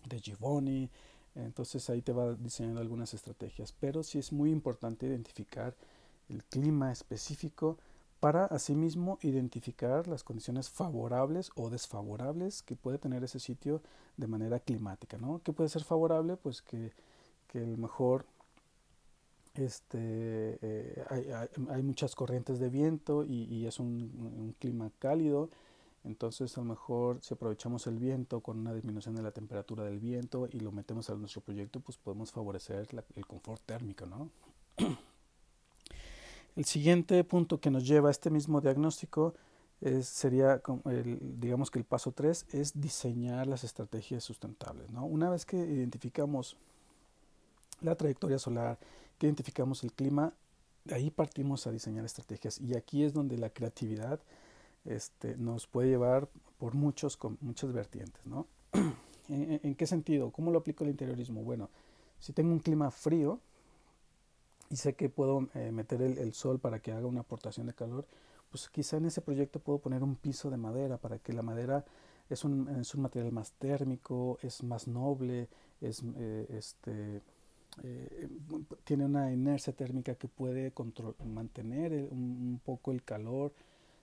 de 0.07 0.19
Givoni, 0.19 0.89
entonces 1.36 1.89
ahí 1.89 2.01
te 2.01 2.12
va 2.12 2.33
diseñando 2.33 2.81
algunas 2.81 3.13
estrategias, 3.13 3.74
pero 3.79 4.03
sí 4.03 4.19
es 4.19 4.31
muy 4.31 4.51
importante 4.51 5.07
identificar 5.07 5.75
el 6.29 6.43
clima 6.43 6.91
específico 6.91 7.77
para 8.20 8.46
asimismo 8.46 9.18
identificar 9.22 10.08
las 10.08 10.24
condiciones 10.24 10.70
favorables 10.70 11.52
o 11.56 11.70
desfavorables 11.70 12.62
que 12.64 12.76
puede 12.76 12.98
tener 12.98 13.24
ese 13.24 13.40
sitio 13.40 13.82
de 14.18 14.28
manera 14.28 14.60
climática, 14.60 15.18
¿no? 15.18 15.42
¿Qué 15.44 15.54
puede 15.54 15.70
ser 15.70 15.84
favorable? 15.84 16.36
Pues 16.36 16.62
que, 16.62 16.92
que 17.48 17.64
el 17.64 17.78
mejor 17.78 18.26
este, 19.56 20.60
eh, 20.62 21.06
hay, 21.10 21.28
hay, 21.70 21.84
muchas 21.84 22.16
corrientes 22.16 22.60
de 22.60 22.70
viento 22.70 23.24
y, 23.24 23.46
y 23.46 23.66
es 23.66 23.80
un, 23.80 23.88
un, 24.38 24.56
clima 24.60 24.92
cálido, 25.00 25.50
entonces 26.04 26.58
a 26.58 26.62
lo 26.62 26.66
mejor 26.66 27.20
si 27.22 27.34
aprovechamos 27.34 27.88
el 27.88 27.98
viento 27.98 28.42
con 28.42 28.60
una 28.60 28.74
disminución 28.74 29.16
de 29.16 29.24
la 29.24 29.32
temperatura 29.32 29.84
del 29.84 30.00
viento 30.00 30.48
y 30.52 30.60
lo 30.60 30.72
metemos 30.72 31.10
a 31.10 31.16
nuestro 31.16 31.42
proyecto, 31.42 31.80
pues 31.80 31.98
podemos 31.98 32.32
favorecer 32.32 32.88
el 33.16 33.26
confort 33.26 33.62
térmico, 33.66 34.06
¿no? 34.06 34.30
El 36.56 36.65
siguiente 36.65 37.24
punto 37.24 37.60
que 37.60 37.72
nos 37.72 37.88
lleva 37.88 38.10
a 38.10 38.12
este 38.12 38.29
mismo 38.29 38.62
diagnóstico 38.62 39.34
es, 39.82 40.08
sería, 40.08 40.62
el, 40.86 41.39
digamos 41.39 41.72
que 41.72 41.79
el 41.79 41.86
paso 41.86 42.12
3 42.12 42.48
es 42.51 42.79
diseñar 42.79 43.48
las 43.48 43.63
estrategias 43.63 44.24
sustentables. 44.24 44.91
¿no? 44.91 45.06
Una 45.06 45.29
vez 45.29 45.46
que 45.46 45.58
identificamos 45.58 46.58
la 47.82 47.96
trayectoria 47.96 48.39
solar, 48.39 48.77
que 49.18 49.27
identificamos 49.27 49.84
el 49.84 49.94
clima, 49.94 50.34
de 50.86 50.96
ahí 50.96 51.12
partimos 51.12 51.65
a 51.68 51.72
diseñar 51.72 52.06
estrategias. 52.06 52.60
Y 52.60 52.75
aquí 52.75 53.03
es 53.03 53.13
donde 53.13 53.38
la 53.38 53.50
creatividad 53.50 54.20
este, 54.86 55.38
nos 55.38 55.68
puede 55.68 55.89
llevar 55.89 56.27
por 56.58 56.74
muchos, 56.74 57.15
con 57.15 57.38
muchas 57.41 57.72
vertientes. 57.72 58.25
¿no? 58.25 58.48
¿En, 59.29 59.60
¿En, 59.63 59.75
qué 59.75 59.88
sentido? 59.88 60.32
¿Cómo 60.32 60.51
lo 60.51 60.60
aplico 60.60 60.84
el 60.84 60.89
interiorismo? 60.89 61.44
Bueno, 61.44 61.70
si 62.20 62.34
tengo 62.34 62.51
un 62.51 62.60
clima 62.60 62.91
frío, 62.91 63.39
y 64.70 64.76
sé 64.76 64.94
que 64.96 65.10
puedo 65.10 65.50
eh, 65.56 65.72
meter 65.72 66.02
el, 66.02 66.18
el, 66.18 66.34
sol 66.34 66.60
para 66.60 66.80
que 66.80 66.92
haga 66.92 67.08
una 67.08 67.22
aportación 67.22 67.68
de 67.68 67.74
calor, 67.74 68.06
pues 68.52 68.70
quizá 68.70 68.98
en 68.98 69.06
ese 69.06 69.22
proyecto 69.22 69.60
puedo 69.60 69.80
poner 69.80 70.04
un 70.04 70.16
piso 70.16 70.50
de 70.50 70.58
madera 70.58 70.98
para 70.98 71.20
que 71.20 71.34
la 71.34 71.42
madera 71.42 71.86
es 72.30 72.44
un, 72.44 72.70
es 72.80 72.94
un 72.94 73.02
material 73.02 73.32
más 73.32 73.52
térmico, 73.54 74.38
es 74.42 74.64
más 74.64 74.88
noble, 74.88 75.50
es, 75.82 76.04
eh, 76.18 76.46
este, 76.50 77.22
eh, 77.84 78.30
tiene 78.84 79.06
una 79.06 79.32
inercia 79.32 79.74
térmica 79.74 80.16
que 80.16 80.28
puede 80.28 80.72
control, 80.72 81.16
mantener 81.26 81.94
el, 81.94 82.08
un, 82.12 82.20
un, 82.20 82.62
poco 82.64 82.92
el 82.92 83.04
calor. 83.04 83.54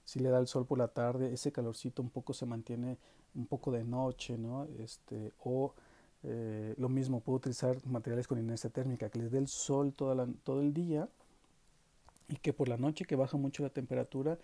Si 0.04 0.20
le 0.20 0.28
da 0.28 0.38
el 0.38 0.46
sol 0.46 0.66
por 0.66 0.78
la 0.78 0.88
tarde, 0.88 1.32
ese 1.32 1.52
calorcito 1.52 2.02
un 2.02 2.10
poco 2.10 2.32
se 2.32 2.46
mantiene 2.46 2.98
un 3.34 3.46
poco 3.46 3.70
de 3.70 3.84
noche, 3.84 4.38
¿no? 4.38 4.64
Este, 4.78 5.32
o 5.44 5.74
eh, 6.22 6.74
lo 6.78 6.88
mismo, 6.88 7.20
puedo 7.20 7.36
utilizar 7.36 7.84
materiales 7.86 8.26
con 8.26 8.38
inercia 8.38 8.70
térmica, 8.70 9.08
que 9.08 9.18
les 9.18 9.30
dé 9.30 9.38
el 9.38 9.48
sol 9.48 9.92
todo 9.92 10.60
el 10.60 10.72
día 10.72 11.08
y 12.28 12.36
que 12.36 12.52
por 12.52 12.68
la 12.68 12.76
noche 12.76 13.04
que 13.04 13.16
baja 13.16 13.36
mucho 13.36 13.62
la 13.62 13.70
temperatura, 13.70 14.38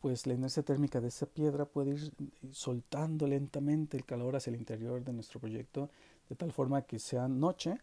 pues 0.00 0.26
la 0.26 0.34
inercia 0.34 0.62
térmica 0.62 1.00
de 1.00 1.08
esa 1.08 1.26
piedra 1.26 1.64
puede 1.64 1.90
ir 1.92 2.12
soltando 2.52 3.26
lentamente 3.26 3.96
el 3.96 4.04
calor 4.04 4.36
hacia 4.36 4.50
el 4.50 4.56
interior 4.56 5.04
de 5.04 5.12
nuestro 5.12 5.40
proyecto, 5.40 5.90
de 6.28 6.36
tal 6.36 6.52
forma 6.52 6.82
que 6.82 6.98
sea 6.98 7.28
noche, 7.28 7.78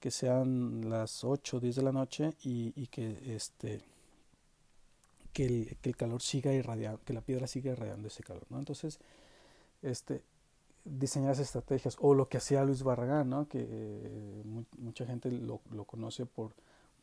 que 0.00 0.10
sean 0.10 0.88
las 0.88 1.24
8 1.24 1.56
o 1.56 1.60
10 1.60 1.76
de 1.76 1.82
la 1.82 1.92
noche 1.92 2.34
y, 2.42 2.86
que 2.88 3.34
este 3.34 3.80
el, 5.34 5.76
que 5.80 5.90
el, 5.90 5.96
calor 5.96 6.20
siga 6.20 6.52
irradiando, 6.52 7.00
que 7.04 7.12
la 7.12 7.20
piedra 7.20 7.46
siga 7.46 7.70
irradiando 7.72 8.08
ese 8.08 8.24
calor, 8.24 8.44
¿no? 8.50 8.58
Entonces, 8.58 8.98
este, 9.82 10.22
diseñar 10.90 11.32
esas 11.32 11.46
estrategias 11.46 11.96
o 12.00 12.14
lo 12.14 12.28
que 12.28 12.38
hacía 12.38 12.64
Luis 12.64 12.82
Barragán, 12.82 13.30
¿no? 13.30 13.48
que 13.48 13.66
eh, 13.68 14.42
mucha 14.78 15.06
gente 15.06 15.30
lo, 15.30 15.60
lo, 15.70 15.84
conoce 15.84 16.26
por, 16.26 16.52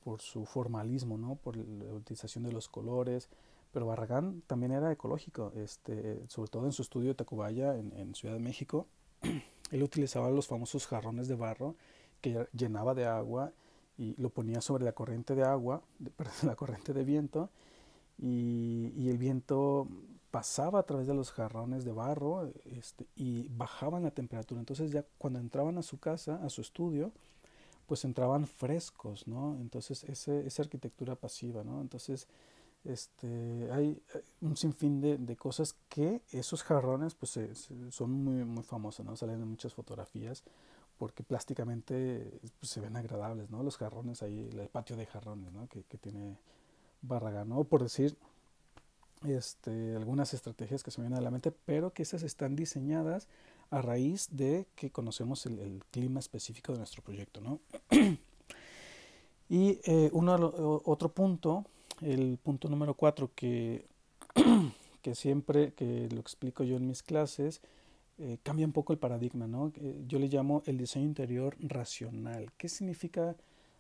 por 0.04 0.22
su 0.22 0.46
formalismo, 0.46 1.18
¿no? 1.18 1.36
por 1.36 1.56
la 1.58 1.94
utilización 1.94 2.44
de 2.44 2.52
los 2.52 2.68
colores, 2.68 3.30
pero 3.72 3.88
Barragán 3.88 4.42
también 4.48 4.72
era 4.72 4.92
ecológico, 4.92 5.52
este, 5.56 6.24
sobre 6.28 6.50
todo 6.50 6.66
en 6.66 6.72
su 6.72 6.82
estudio 6.82 7.10
de 7.10 7.16
Tacubaya 7.16 7.76
en, 7.76 7.92
en 7.94 8.16
Ciudad 8.16 8.36
de 8.36 8.40
México, 8.40 8.88
él 9.72 9.84
utilizaba 9.84 10.30
los 10.30 10.48
famosos 10.48 10.88
jarrones 10.88 11.28
de 11.28 11.36
barro 11.36 11.76
que 12.22 12.48
llenaba 12.54 12.94
de 12.94 13.06
agua 13.06 13.52
y 13.98 14.20
lo 14.22 14.30
ponía 14.30 14.62
sobre 14.62 14.84
la 14.84 14.94
corriente 14.94 15.36
de 15.36 15.44
agua, 15.44 15.82
de, 16.00 16.10
perdón, 16.18 16.34
la 16.44 16.56
corriente 16.56 16.94
de 16.94 17.04
viento, 17.04 17.50
y, 18.18 18.94
y 18.96 19.10
el 19.10 19.18
viento 19.18 19.88
pasaba 20.36 20.80
a 20.80 20.84
través 20.84 21.08
de 21.08 21.14
los 21.14 21.32
jarrones 21.32 21.86
de 21.86 21.94
barro 21.94 22.52
este, 22.66 23.08
y 23.16 23.48
bajaban 23.48 24.04
la 24.04 24.12
temperatura. 24.12 24.60
Entonces 24.60 24.92
ya 24.92 25.06
cuando 25.18 25.40
entraban 25.40 25.78
a 25.78 25.82
su 25.82 25.98
casa, 25.98 26.42
a 26.44 26.50
su 26.50 26.60
estudio, 26.60 27.14
pues 27.88 28.04
entraban 28.04 28.46
frescos, 28.46 29.30
¿no? 29.30 29.56
Entonces 29.62 30.04
ese, 30.04 30.46
esa 30.46 30.64
arquitectura 30.64 31.16
pasiva, 31.16 31.64
¿no? 31.64 31.80
Entonces 31.80 32.28
este, 32.84 33.72
hay 33.72 33.98
un 34.42 34.58
sinfín 34.58 35.00
de, 35.00 35.18
de 35.18 35.38
cosas 35.38 35.78
que 35.88 36.22
esos 36.34 36.64
jarrones 36.64 37.16
pues 37.16 37.32
se, 37.32 37.56
se, 37.56 37.90
son 37.94 38.12
muy, 38.12 38.44
muy 38.44 38.66
famosos, 38.66 39.06
¿no? 39.06 39.16
Salen 39.16 39.42
en 39.42 39.48
muchas 39.48 39.74
fotografías 39.74 40.44
porque 40.98 41.24
plásticamente 41.24 42.42
pues, 42.60 42.70
se 42.70 42.82
ven 42.82 42.98
agradables, 42.98 43.50
¿no? 43.52 43.64
Los 43.64 43.78
jarrones 43.78 44.22
ahí, 44.22 44.50
el 44.52 44.68
patio 44.68 44.98
de 44.98 45.06
jarrones, 45.06 45.54
¿no? 45.54 45.70
Que, 45.70 45.84
que 45.84 45.98
tiene 45.98 46.38
Barragán, 47.02 47.48
¿no? 47.48 47.64
Por 47.64 47.84
decir, 47.84 48.18
este, 49.28 49.96
algunas 49.96 50.34
estrategias 50.34 50.84
que 50.84 50.92
se 50.92 51.02
me 51.02 51.08
vienen 51.08 51.20
a 51.20 51.24
la 51.24 51.32
mente, 51.32 51.52
pero 51.52 51.94
que 51.94 52.04
esas 52.04 52.24
están 52.24 52.56
diseñadas 52.56 53.28
a 53.70 53.82
raíz 53.82 54.30
de 54.32 54.68
que 54.76 54.92
conocemos 54.92 55.46
el, 55.46 55.84
clima 55.92 56.20
específico 56.20 56.72
de 56.72 56.80
nuestro 56.80 57.02
proyecto. 57.02 57.42
¿no? 57.42 57.60
y 59.50 59.80
eh, 59.86 60.10
uno, 60.14 60.36
otro 60.86 61.10
punto, 61.10 61.66
el 62.02 62.38
punto 62.42 62.70
número 62.70 62.94
cuatro, 62.94 63.32
que, 63.36 63.86
que 65.02 65.16
siempre 65.16 65.74
que 65.74 66.08
lo 66.10 66.20
explico 66.20 66.64
yo 66.64 66.78
en 66.78 66.88
mis 66.88 67.04
clases, 67.04 67.62
eh, 68.18 68.38
cambia 68.44 68.66
un 68.66 68.72
poco 68.72 68.94
el 68.94 69.00
paradigma. 69.00 69.48
¿no? 69.48 69.72
yo 70.08 70.20
le 70.20 70.28
llamo 70.28 70.64
el 70.66 70.78
diseño 70.78 71.06
interior 71.06 71.56
racional. 71.60 72.52
¿Qué 72.58 72.70
significa? 72.70 73.36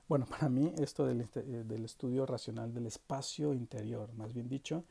Bueno, 0.08 0.25
para 0.30 0.50
mí 0.50 0.74
esto 0.80 1.06
del, 1.06 1.22
eh, 1.22 1.63
del 1.65 1.86
estudio 1.86 2.25
racional 2.25 2.74
del 2.74 2.88
espacio 2.88 3.54
interior, 3.54 4.12
más 4.13 4.34
bien 4.34 4.50
dicho, 4.50 4.84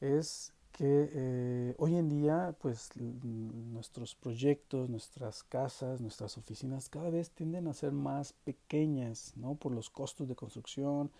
es 0.00 0.52
que 0.74 1.08
eh, 1.12 1.74
hoy 1.78 1.94
en 1.96 2.08
día 2.08 2.56
pues 2.60 2.90
nuestros 2.96 4.16
proyectos, 4.16 4.90
nuestras 4.90 5.44
casas, 5.44 6.00
nuestras 6.00 6.36
oficinas 6.36 6.88
cada 6.88 7.10
vez 7.10 7.30
tienden 7.30 7.68
a 7.68 7.74
ser 7.74 7.92
más 7.92 8.32
pequeñas, 8.32 9.34
¿no? 9.36 9.54
Por 9.54 9.70
los 9.70 9.88
costos 9.88 10.26
de 10.26 10.34
construcción, 10.34 11.12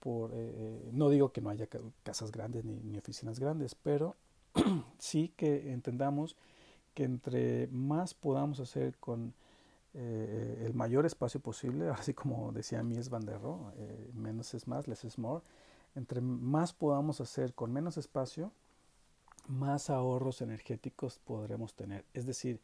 por, 0.00 0.32
eh, 0.32 0.34
eh 0.34 0.90
no 0.92 1.08
digo 1.08 1.30
que 1.30 1.40
no 1.40 1.50
haya 1.50 1.68
casas 2.02 2.32
grandes 2.32 2.64
ni, 2.64 2.98
oficinas 2.98 3.38
grandes, 3.38 3.76
pero 3.76 4.16
sí 4.98 5.32
que 5.36 5.72
entendamos 5.72 6.36
que 6.92 7.04
entre 7.04 7.68
más 7.68 8.12
podamos 8.12 8.58
hacer 8.60 8.98
con 8.98 9.34
el 9.94 10.74
mayor 10.74 11.06
espacio 11.06 11.40
posible, 11.40 11.88
así 11.96 12.12
como 12.12 12.52
decía 12.52 12.82
Mies 12.82 13.08
van 13.08 13.24
menos 14.12 14.52
es 14.52 14.66
más, 14.66 14.88
less 14.88 15.04
is 15.04 15.16
more, 15.16 15.42
entre 15.96 16.20
más 16.20 16.72
podamos 16.72 17.20
hacer 17.20 17.54
con 17.54 17.72
menos 17.72 17.96
espacio, 17.96 18.52
más 19.48 19.90
ahorros 19.90 20.42
energéticos 20.42 21.18
podremos 21.24 21.74
tener. 21.74 22.04
Es 22.14 22.26
decir, 22.26 22.60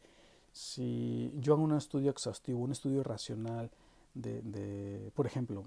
si 0.51 1.33
yo 1.39 1.53
hago 1.53 1.63
un 1.63 1.75
estudio 1.75 2.11
exhaustivo, 2.11 2.59
un 2.59 2.71
estudio 2.71 3.03
racional 3.03 3.71
de, 4.13 5.11
por 5.15 5.25
ejemplo, 5.25 5.63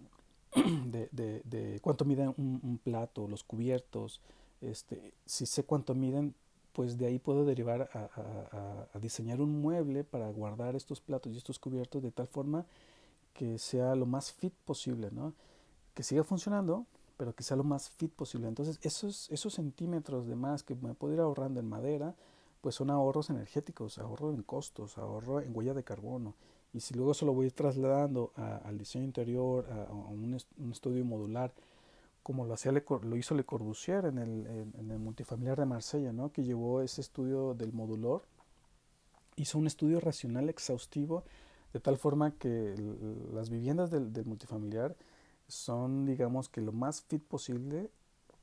de, 0.86 1.80
cuánto 1.82 2.04
mide 2.04 2.28
un, 2.28 2.80
plato, 2.82 3.26
los 3.26 3.42
cubiertos, 3.42 4.20
este, 4.60 5.12
si 5.26 5.44
sé 5.44 5.64
cuánto 5.64 5.94
miden, 5.94 6.34
pues 6.72 6.98
de 6.98 7.06
ahí 7.06 7.18
puedo 7.18 7.44
derivar 7.44 7.90
a, 7.92 8.98
diseñar 9.00 9.40
un 9.40 9.60
mueble 9.60 10.04
para 10.04 10.30
guardar 10.30 10.76
estos 10.76 11.00
platos 11.00 11.32
y 11.32 11.36
estos 11.36 11.58
cubiertos 11.58 12.02
de 12.02 12.12
tal 12.12 12.28
forma 12.28 12.64
que 13.34 13.58
sea 13.58 13.94
lo 13.94 14.06
más 14.06 14.32
fit 14.32 14.54
posible, 14.64 15.10
¿no? 15.10 15.34
Que 15.94 16.02
siga 16.02 16.22
funcionando, 16.22 16.86
pero 17.16 17.34
sea 17.38 17.56
lo 17.56 17.64
más 17.64 17.90
fit 17.90 18.12
posible. 18.12 18.48
Entonces, 18.48 18.78
esos, 18.82 19.30
esos 19.30 19.54
centímetros 19.54 20.26
de 20.26 20.36
más 20.36 20.62
que 20.62 20.74
me 20.74 20.94
puedo 20.94 21.14
ir 21.14 21.20
ahorrando 21.20 21.60
en 21.60 21.68
madera, 21.68 22.14
pues 22.60 22.74
son 22.74 22.90
ahorros 22.90 23.30
energéticos, 23.30 23.98
ahorro 23.98 24.32
en 24.32 24.42
costos, 24.42 24.98
ahorro 24.98 25.40
en 25.40 25.56
huella 25.56 25.74
de 25.74 25.84
carbono. 25.84 26.34
Y 26.72 26.80
si 26.80 26.94
luego 26.94 27.14
se 27.14 27.24
lo 27.24 27.32
voy 27.32 27.50
trasladando 27.50 28.32
al 28.36 28.76
diseño 28.76 29.04
interior, 29.04 29.66
a, 29.70 29.92
un, 29.92 30.36
estudio 30.70 31.04
modular, 31.04 31.52
como 32.22 32.44
lo, 32.44 32.54
hacía 32.54 32.72
lo 32.72 33.16
hizo 33.16 33.34
Le 33.34 33.44
Corbusier 33.44 34.04
en 34.06 34.18
el, 34.18 34.46
en, 34.46 34.90
el 34.90 34.98
multifamiliar 34.98 35.58
de 35.58 35.64
Marsella, 35.64 36.12
¿no? 36.12 36.32
que 36.32 36.42
llevó 36.42 36.82
ese 36.82 37.00
estudio 37.00 37.54
del 37.54 37.72
modular, 37.72 38.22
hizo 39.36 39.58
un 39.58 39.66
estudio 39.66 40.00
racional 40.00 40.48
exhaustivo, 40.48 41.24
de 41.72 41.80
tal 41.80 41.96
forma 41.96 42.32
que 42.32 42.74
las 43.32 43.48
viviendas 43.48 43.90
del, 43.90 44.12
del 44.12 44.24
multifamiliar 44.26 44.96
son, 45.48 46.06
digamos, 46.06 46.48
que 46.48 46.60
lo 46.60 46.72
más 46.72 47.02
fit 47.02 47.22
posible, 47.22 47.90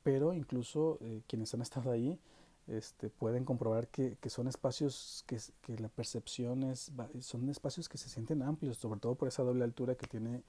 pero 0.04 0.34
incluso 0.34 0.98
eh, 1.02 1.22
quienes 1.28 1.54
han 1.54 1.62
estado 1.62 1.92
ahí, 1.92 2.20
este, 2.68 3.10
pueden 3.10 3.44
comprobar 3.44 3.90
que, 3.90 4.18
que 4.22 4.30
son 4.30 4.48
espacios 4.48 5.26
que, 5.28 5.38
que, 5.62 5.78
la 5.80 5.90
percepción 5.90 6.64
es, 6.64 6.92
son 7.20 7.50
espacios 7.50 7.90
que 7.90 7.98
se 7.98 8.08
sienten 8.08 8.42
amplios, 8.42 8.78
sobre 8.78 9.02
todo 9.02 9.16
por 9.16 9.28
esa 9.28 9.44
doble 9.44 9.66
altura 9.66 9.96
que 9.96 10.08
tiene 10.08 10.44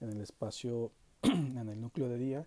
en 0.00 0.10
el 0.10 0.20
espacio, 0.20 0.90
en 1.22 1.68
el 1.68 1.80
núcleo 1.80 2.08
de 2.08 2.18
día. 2.18 2.46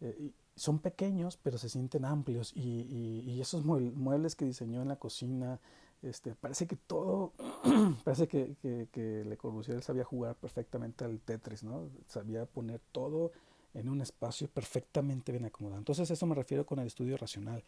Eh, 0.00 0.32
son 0.56 0.80
pequeños, 0.80 1.38
pero 1.40 1.56
se 1.56 1.68
sienten 1.68 2.04
amplios 2.04 2.52
y, 2.56 3.22
y, 3.24 3.40
esos 3.40 3.64
muebles 3.64 4.34
que 4.34 4.44
diseñó 4.44 4.82
en 4.82 4.88
la 4.88 4.96
cocina, 4.96 5.60
este, 6.02 6.34
parece 6.34 6.66
que 6.66 6.76
todo, 6.76 7.32
parece 8.04 8.28
que, 8.28 8.54
que, 8.62 8.88
que, 8.92 9.24
Le 9.24 9.36
Corbusier 9.36 9.82
sabía 9.82 10.04
jugar 10.04 10.36
perfectamente 10.36 11.04
al 11.04 11.20
Tetris, 11.20 11.64
¿no? 11.64 11.88
Sabía 12.06 12.46
poner 12.46 12.80
todo 12.92 13.32
en 13.74 13.88
un 13.88 14.00
espacio 14.00 14.48
perfectamente 14.48 15.32
bien 15.32 15.44
acomodado. 15.44 15.78
Entonces, 15.78 16.10
eso 16.10 16.26
me 16.26 16.34
refiero 16.34 16.64
con 16.64 16.78
el 16.78 16.86
estudio 16.86 17.16
racional 17.16 17.64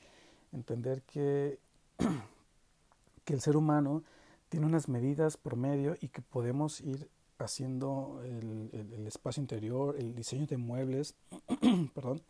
entender 0.52 1.02
que, 1.02 1.58
que 3.24 3.34
el 3.34 3.40
ser 3.40 3.56
humano 3.56 4.02
tiene 4.48 4.66
unas 4.66 4.88
medidas 4.88 5.36
por 5.36 5.56
medio 5.56 5.96
y 6.00 6.08
que 6.08 6.22
podemos 6.22 6.80
ir 6.80 7.08
haciendo 7.38 8.20
el, 8.24 8.70
el, 8.92 9.06
espacio 9.06 9.40
interior, 9.40 9.96
el 9.98 10.14
diseño 10.14 10.46
de 10.46 10.56
muebles, 10.56 11.14
perdón, 11.94 12.20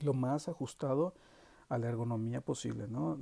lo 0.00 0.14
más 0.14 0.48
ajustado 0.48 1.14
a 1.68 1.78
la 1.78 1.88
ergonomía 1.88 2.40
posible, 2.40 2.88
¿no? 2.88 3.18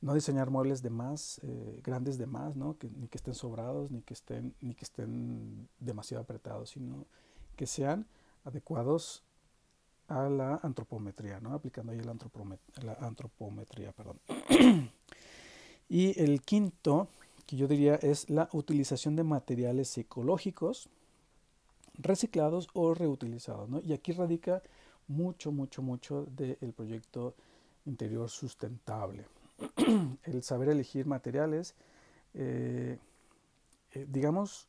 No 0.00 0.14
diseñar 0.14 0.50
muebles 0.50 0.82
de 0.82 0.90
más, 0.90 1.40
eh, 1.42 1.80
grandes 1.82 2.18
de 2.18 2.26
más, 2.26 2.54
¿no? 2.54 2.76
Ni 2.96 3.08
que 3.08 3.18
estén 3.18 3.34
sobrados, 3.34 3.90
ni 3.90 4.02
que 4.02 4.14
estén, 4.14 4.54
ni 4.60 4.74
que 4.74 4.84
estén 4.84 5.68
demasiado 5.80 6.22
apretados, 6.22 6.70
sino 6.70 7.06
que 7.56 7.66
sean 7.66 8.06
adecuados 8.44 9.24
a 10.08 10.28
la 10.28 10.58
antropometría, 10.62 11.40
¿no? 11.40 11.52
aplicando 11.52 11.92
ahí 11.92 12.00
la, 12.00 12.16
la 12.82 12.92
antropometría. 12.94 13.92
Perdón. 13.92 14.18
y 15.88 16.20
el 16.20 16.40
quinto, 16.42 17.08
que 17.46 17.56
yo 17.56 17.68
diría, 17.68 17.96
es 17.96 18.30
la 18.30 18.48
utilización 18.52 19.16
de 19.16 19.24
materiales 19.24 19.96
ecológicos 19.98 20.88
reciclados 21.94 22.68
o 22.72 22.94
reutilizados. 22.94 23.68
¿no? 23.68 23.80
Y 23.80 23.92
aquí 23.92 24.12
radica 24.12 24.62
mucho, 25.08 25.52
mucho, 25.52 25.82
mucho 25.82 26.26
del 26.26 26.72
proyecto 26.72 27.34
interior 27.84 28.30
sustentable. 28.30 29.26
el 30.24 30.42
saber 30.42 30.68
elegir 30.68 31.06
materiales, 31.06 31.74
eh, 32.34 32.98
eh, 33.92 34.06
digamos, 34.08 34.68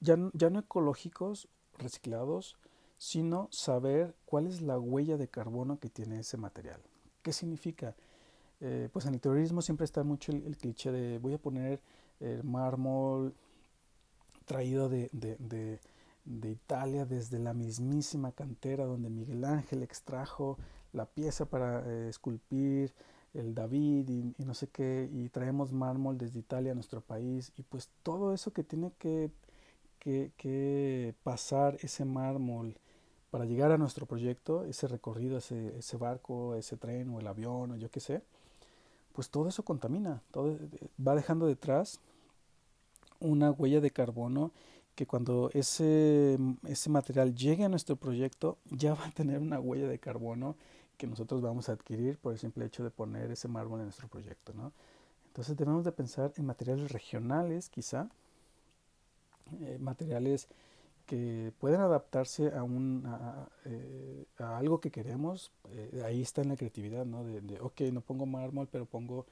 ya, 0.00 0.16
ya 0.32 0.50
no 0.50 0.60
ecológicos, 0.60 1.48
reciclados, 1.78 2.56
sino 2.98 3.48
saber 3.50 4.14
cuál 4.24 4.46
es 4.46 4.62
la 4.62 4.78
huella 4.78 5.16
de 5.16 5.28
carbono 5.28 5.78
que 5.78 5.90
tiene 5.90 6.20
ese 6.20 6.36
material. 6.36 6.80
¿Qué 7.22 7.32
significa? 7.32 7.94
Eh, 8.60 8.88
pues 8.92 9.04
en 9.04 9.14
el 9.14 9.20
terrorismo 9.20 9.60
siempre 9.60 9.84
está 9.84 10.02
mucho 10.02 10.32
el, 10.32 10.56
cliché 10.56 10.90
de 10.90 11.18
voy 11.18 11.34
a 11.34 11.38
poner 11.38 11.80
el 12.20 12.42
mármol 12.42 13.34
traído 14.46 14.88
de, 14.88 15.10
de, 15.12 15.78
de, 16.24 16.50
Italia 16.50 17.04
desde 17.04 17.38
la 17.38 17.52
mismísima 17.52 18.32
cantera 18.32 18.86
donde 18.86 19.10
Miguel 19.10 19.44
Ángel 19.44 19.82
extrajo 19.82 20.56
la 20.94 21.04
pieza 21.04 21.44
para 21.44 22.08
esculpir 22.08 22.94
el 23.38 23.54
David 23.54 24.08
y, 24.08 24.44
no 24.44 24.54
sé 24.54 24.68
qué, 24.68 25.08
y 25.12 25.28
traemos 25.28 25.72
mármol 25.72 26.18
desde 26.18 26.38
Italia 26.38 26.72
a 26.72 26.74
nuestro 26.74 27.00
país, 27.00 27.52
y 27.56 27.62
pues 27.62 27.90
todo 28.02 28.32
eso 28.32 28.52
que 28.52 28.64
tiene 28.64 28.92
que, 28.98 29.30
que, 29.98 30.32
que 30.36 31.14
pasar 31.22 31.78
ese 31.82 32.04
mármol 32.04 32.76
para 33.30 33.44
llegar 33.44 33.72
a 33.72 33.78
nuestro 33.78 34.06
proyecto, 34.06 34.64
ese 34.64 34.88
recorrido, 34.88 35.38
ese, 35.38 35.76
ese 35.78 35.96
barco, 35.96 36.54
ese 36.54 36.76
tren 36.76 37.10
o 37.10 37.20
el 37.20 37.26
avión 37.26 37.72
o 37.72 37.76
yo 37.76 37.90
qué 37.90 38.00
sé, 38.00 38.22
pues 39.12 39.30
todo 39.30 39.48
eso 39.48 39.62
contamina, 39.64 40.22
todo 40.30 40.58
va 41.04 41.14
dejando 41.14 41.46
detrás 41.46 42.00
una 43.18 43.50
huella 43.50 43.80
de 43.80 43.90
carbono 43.90 44.52
que 44.94 45.06
cuando 45.06 45.50
ese, 45.52 46.38
ese 46.66 46.90
material 46.90 47.34
llegue 47.34 47.64
a 47.64 47.68
nuestro 47.68 47.96
proyecto 47.96 48.58
ya 48.70 48.94
va 48.94 49.06
a 49.06 49.10
tener 49.10 49.40
una 49.40 49.60
huella 49.60 49.88
de 49.88 49.98
carbono 49.98 50.56
que 50.96 51.06
nosotros 51.06 51.40
vamos 51.42 51.68
a 51.68 51.72
adquirir 51.72 52.18
por 52.18 52.32
el 52.32 52.38
simple 52.38 52.64
hecho 52.66 52.84
de 52.84 52.90
poner 52.90 53.30
ese 53.30 53.48
mármol 53.48 53.80
en 53.80 53.86
nuestro 53.86 54.08
proyecto. 54.08 54.52
¿no? 54.54 54.72
Entonces 55.28 55.56
debemos 55.56 55.84
de 55.84 55.92
pensar 55.92 56.32
en 56.36 56.46
materiales 56.46 56.90
regionales 56.92 57.68
quizá, 57.68 58.08
eh, 59.60 59.78
materiales 59.80 60.48
que 61.06 61.52
pueden 61.60 61.80
adaptarse 61.80 62.52
a, 62.52 62.62
un, 62.62 63.04
a, 63.06 63.48
eh, 63.64 64.26
algo 64.38 64.80
que 64.80 64.90
queremos, 64.90 65.52
eh, 65.70 66.02
ahí 66.04 66.20
está 66.20 66.42
en 66.42 66.48
la 66.48 66.56
creatividad, 66.56 67.06
¿no? 67.06 67.24
De, 67.24 67.40
de, 67.40 67.60
ok, 67.60 67.80
no 67.92 68.00
pongo 68.00 68.26
mármol, 68.26 68.68
pero 68.70 68.86
pongo, 68.86 69.24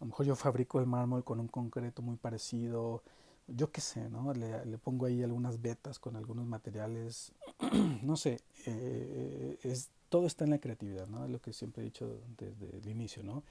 a 0.00 0.04
lo 0.04 0.06
mejor 0.06 0.26
yo 0.26 0.36
fabrico 0.36 0.80
el 0.80 0.86
mármol 0.86 1.24
con 1.24 1.40
un 1.40 1.48
concreto 1.48 2.02
muy 2.02 2.16
parecido, 2.16 3.02
yo 3.48 3.70
qué 3.70 3.80
sé, 3.80 4.08
¿no? 4.10 4.32
Le, 4.34 4.64
le 4.66 4.78
pongo 4.78 5.06
ahí 5.06 5.22
algunas 5.22 5.60
vetas 5.60 5.98
con 5.98 6.16
algunos 6.16 6.46
materiales, 6.46 7.32
no 8.02 8.16
sé, 8.16 8.40
eh, 8.66 9.58
es, 9.62 9.90
todo 10.14 10.28
está 10.28 10.44
en 10.44 10.50
la 10.50 10.60
creatividad, 10.60 11.08
¿no? 11.08 11.24
Es 11.24 11.30
lo 11.32 11.40
que 11.40 11.52
siempre 11.52 11.82
he 11.82 11.86
dicho 11.86 12.20
desde 12.38 12.78
el 12.78 12.88
inicio, 12.88 13.24
¿no? 13.24 13.42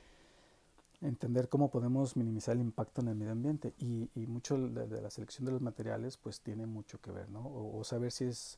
entender 1.02 1.50
cómo 1.50 1.70
podemos 1.70 2.16
minimizar 2.16 2.56
el 2.56 2.62
impacto 2.62 3.02
en 3.02 3.10
el 3.10 3.16
medio 3.16 3.34
ambiente 3.34 3.74
y, 3.80 4.10
y 4.16 4.26
mucho 4.26 4.58
de, 4.58 5.02
la 5.02 5.10
selección 5.10 5.46
de 5.46 5.52
los 5.52 5.60
materiales 5.60 6.16
pues 6.16 6.40
tiene 6.40 6.66
mucho 6.66 7.02
que 7.02 7.12
ver, 7.12 7.28
¿no? 7.30 7.42
O, 7.46 7.84
saber 7.84 8.14
si 8.14 8.24
es, 8.24 8.58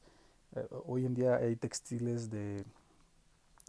eh, 0.55 0.67
hoy 0.85 1.07
en 1.07 1.15
día 1.15 1.37
hay 1.37 1.55
textiles 1.55 2.29
de, 2.29 2.63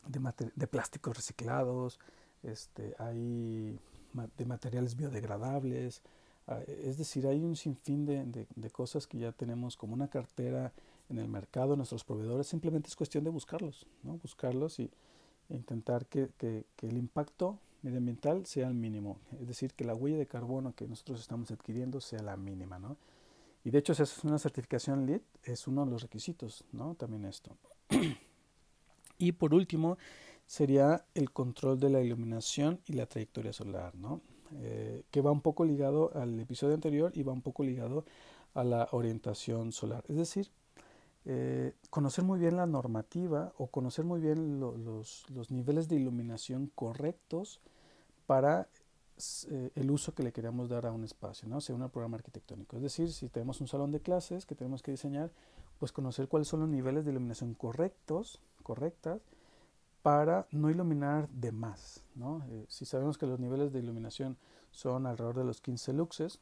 de, 0.07 0.51
de 0.55 0.67
plásticos 0.67 1.17
reciclados, 1.17 1.99
este, 2.43 2.95
hay 2.99 3.79
de 4.37 4.45
materiales 4.45 4.97
biodegradables, 4.97 6.03
ah, 6.47 6.61
es 6.67 6.99
decir, 6.99 7.27
hay 7.27 7.43
un 7.43 7.57
sinfín 7.57 8.05
de, 8.05 8.47
de, 8.55 8.71
cosas 8.71 9.07
que 9.07 9.17
ya 9.17 9.33
tenemos 9.33 9.79
como 9.79 9.95
una 9.95 10.09
cartera 10.09 10.75
en 11.09 11.19
el 11.19 11.29
mercado, 11.29 11.77
nuestros 11.77 12.05
proveedores, 12.05 12.47
simplemente 12.47 12.89
es 12.89 12.97
cuestión 12.97 13.25
de 13.25 13.31
buscarlos, 13.31 13.87
¿no? 14.03 14.19
Buscarlos 14.19 14.79
y 14.81 14.91
intentar 15.49 16.07
que, 16.07 16.31
que, 16.37 16.67
que 16.77 16.89
el 16.89 16.97
impacto 16.97 17.59
medioambiental 17.83 18.47
sea 18.47 18.69
el 18.69 18.75
mínimo, 18.75 19.21
es 19.41 19.47
decir, 19.47 19.73
que 19.75 19.85
la 19.85 19.95
huella 19.95 20.19
de 20.19 20.27
carbono 20.27 20.75
que 20.75 20.89
nosotros 20.89 21.21
estamos 21.21 21.51
adquiriendo 21.51 22.01
sea 22.01 22.23
la 22.23 22.37
mínima, 22.37 22.79
¿no? 22.79 22.97
Y 23.65 23.71
de 23.71 23.79
hecho, 23.79 23.95
si 23.95 24.03
es 24.03 24.25
una 24.25 24.39
certificación 24.39 25.07
LEED, 25.07 25.23
es 25.43 25.67
uno 25.67 25.85
de 25.85 25.91
los 25.91 26.03
requisitos, 26.03 26.65
¿no? 26.73 26.95
También 26.95 27.25
esto. 27.25 27.57
y 29.19 29.33
por 29.33 29.55
último, 29.55 29.99
sería 30.47 31.05
el 31.15 31.33
control 31.33 31.81
de 31.81 31.91
la 31.91 32.01
iluminación 32.01 32.81
y 32.87 32.93
la 32.93 33.07
trayectoria 33.07 33.53
solar, 33.53 33.95
¿no? 33.97 34.21
Eh, 34.55 35.03
que 35.11 35.21
va 35.21 35.33
un 35.33 35.41
poco 35.41 35.65
ligado 35.65 36.13
al 36.15 36.39
episodio 36.39 36.75
anterior 36.75 37.11
y 37.15 37.25
va 37.25 37.33
un 37.33 37.43
poco 37.43 37.65
ligado 37.65 38.05
a 38.55 38.63
la 38.63 38.89
orientación 38.93 39.73
solar. 39.73 40.05
Es 40.09 40.17
decir, 40.17 40.49
eh, 41.29 41.75
conocer 41.91 42.23
muy 42.23 42.39
bien 42.39 42.57
la 42.57 42.67
normativa 42.67 43.53
o 43.59 43.67
conocer 43.67 44.05
muy 44.05 44.21
bien 44.21 44.61
los, 44.61 45.29
los, 45.29 45.51
niveles 45.51 45.89
de 45.89 45.97
iluminación 45.97 46.71
correctos 46.73 47.61
para 48.27 48.69
eh, 49.51 49.73
el 49.75 49.91
uso 49.91 50.15
que 50.15 50.23
le 50.23 50.33
queremos 50.33 50.69
dar 50.69 50.87
a 50.87 50.93
un 50.93 51.03
espacio, 51.03 51.49
¿no? 51.49 51.61
sea 51.61 51.75
un 51.75 51.91
programa 51.91 52.17
arquitectónico. 52.17 52.77
Es 52.77 52.83
decir, 52.83 53.13
si 53.13 53.29
tenemos 53.29 53.61
un 53.61 53.67
salón 53.67 53.91
de 53.91 54.01
clases 54.01 54.47
que 54.47 54.55
tenemos 54.55 54.85
que 54.85 54.93
diseñar, 54.93 55.33
pues 55.81 55.91
conocer 55.91 56.29
cuáles 56.29 56.47
son 56.47 56.61
los 56.61 56.69
niveles 56.69 57.05
de 57.05 57.11
iluminación 57.11 57.55
correctos, 57.55 58.41
correctas, 58.63 59.21
para 60.03 60.47
no 60.53 60.71
iluminar 60.71 61.29
de 61.31 61.51
más. 61.51 62.05
¿no? 62.15 62.45
Eh, 62.51 62.67
si 62.69 62.85
sabemos 62.85 63.19
que 63.19 63.27
los 63.27 63.41
niveles 63.41 63.73
de 63.73 63.81
iluminación 63.81 64.37
son 64.71 65.07
alrededor 65.07 65.39
de 65.39 65.45
los 65.45 65.61
15 65.61 65.93
luxes, 65.93 66.39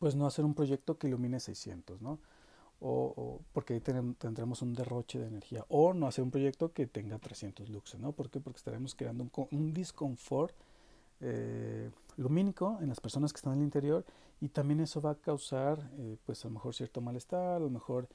pues 0.00 0.16
no 0.16 0.26
hacer 0.26 0.44
un 0.44 0.54
proyecto 0.54 0.98
que 0.98 1.06
ilumine 1.06 1.38
600, 1.38 2.02
¿no? 2.02 2.18
O, 2.80 3.40
porque 3.52 3.74
ahí 3.74 3.80
tendremos 3.80 4.62
un 4.62 4.74
derroche 4.74 5.18
de 5.18 5.28
energía. 5.28 5.64
O 5.68 5.94
no 5.94 6.06
hacer 6.06 6.22
un 6.22 6.30
proyecto 6.30 6.72
que 6.72 6.86
tenga 6.86 7.18
300 7.18 7.68
luxes, 7.70 7.98
¿no? 8.00 8.12
¿Por 8.12 8.28
qué? 8.30 8.38
Porque 8.38 8.58
estaremos 8.58 8.94
creando 8.94 9.24
un, 9.24 9.48
un 9.50 9.72
disconfort 9.72 10.54
eh, 11.20 11.90
lumínico 12.18 12.78
en 12.82 12.88
las 12.90 13.00
personas 13.00 13.32
que 13.32 13.38
están 13.38 13.54
en 13.54 13.60
el 13.60 13.64
interior 13.64 14.04
y 14.40 14.48
también 14.48 14.80
eso 14.80 15.00
va 15.00 15.12
a 15.12 15.14
causar 15.14 15.90
eh, 15.98 16.18
pues 16.26 16.44
a 16.44 16.48
lo 16.48 16.54
mejor 16.54 16.74
cierto 16.74 17.00
malestar, 17.00 17.56
a 17.56 17.58
lo 17.58 17.70
mejor 17.70 18.08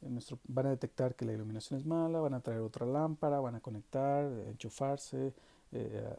nuestro, 0.00 0.38
van 0.46 0.66
a 0.66 0.70
detectar 0.70 1.14
que 1.14 1.24
la 1.24 1.32
iluminación 1.32 1.78
es 1.78 1.86
mala, 1.86 2.20
van 2.20 2.34
a 2.34 2.40
traer 2.40 2.60
otra 2.60 2.86
lámpara, 2.86 3.40
van 3.40 3.56
a 3.56 3.60
conectar, 3.60 4.24
enchufarse 4.48 5.32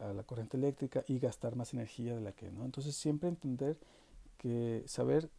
a, 0.00 0.12
la 0.12 0.22
corriente 0.22 0.56
eléctrica 0.56 1.02
y 1.08 1.18
gastar 1.18 1.56
más 1.56 1.72
energía 1.72 2.14
de 2.14 2.20
la 2.20 2.32
que 2.32 2.50
no. 2.50 2.64
Entonces 2.64 2.94
siempre 2.94 3.28
entender 3.30 3.78
que 4.36 4.84
saber 4.86 5.30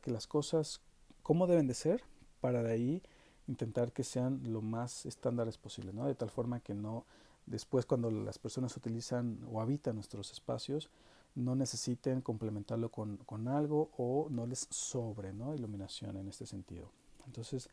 que 0.00 0.10
las 0.10 0.26
cosas, 0.26 0.80
cómo 1.22 1.46
deben 1.46 1.66
de 1.66 1.74
ser, 1.74 2.02
para 2.40 2.62
de 2.62 2.72
ahí 2.72 3.02
intentar 3.48 3.92
que 3.92 4.04
sean 4.04 4.40
lo 4.52 4.62
más 4.62 5.06
estándares 5.06 5.58
posible, 5.58 5.92
¿no? 5.92 6.06
De 6.06 6.14
tal 6.14 6.30
forma 6.30 6.60
que 6.60 6.74
no, 6.74 7.04
después 7.46 7.86
cuando 7.86 8.10
las 8.10 8.38
personas 8.38 8.76
utilizan 8.76 9.38
o 9.50 9.60
habitan 9.60 9.94
nuestros 9.94 10.32
espacios, 10.32 10.90
no 11.34 11.54
necesiten 11.54 12.20
complementarlo 12.20 12.90
con, 12.90 13.16
con 13.18 13.48
algo 13.48 13.90
o 13.96 14.28
no 14.30 14.46
les 14.46 14.66
sobre, 14.70 15.32
¿no? 15.32 15.54
Iluminación 15.54 16.16
en 16.16 16.28
este 16.28 16.46
sentido. 16.46 16.90
Entonces, 17.26 17.68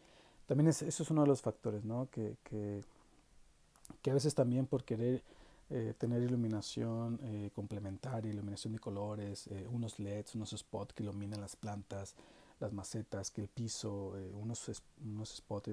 también 0.46 0.70
eso 0.70 0.86
es 0.86 1.12
uno 1.12 1.22
de 1.22 1.28
los 1.28 1.42
factores, 1.42 1.84
¿no? 1.84 2.10
Que, 2.10 2.38
que, 2.44 2.84
que 4.02 4.12
a 4.12 4.14
veces 4.14 4.34
también 4.34 4.66
por 4.66 4.84
querer 4.84 5.24
eh, 5.72 5.94
tener 5.98 6.24
iluminación 6.24 7.20
eh, 7.22 7.52
complementaria, 7.54 8.32
iluminación 8.32 8.74
de 8.74 8.80
colores, 8.80 9.46
eh, 9.48 9.68
unos 9.70 10.00
LEDs, 10.00 10.34
unos 10.34 10.50
spots 10.52 10.94
que 10.94 11.04
iluminen 11.04 11.42
las 11.42 11.56
plantas, 11.56 12.16
las 12.60 12.74
macetas, 12.74 13.32
que 13.32 13.42
el 13.42 13.48
piso, 13.48 14.14
unos, 14.34 14.82
unos 15.04 15.30
spots, 15.36 15.72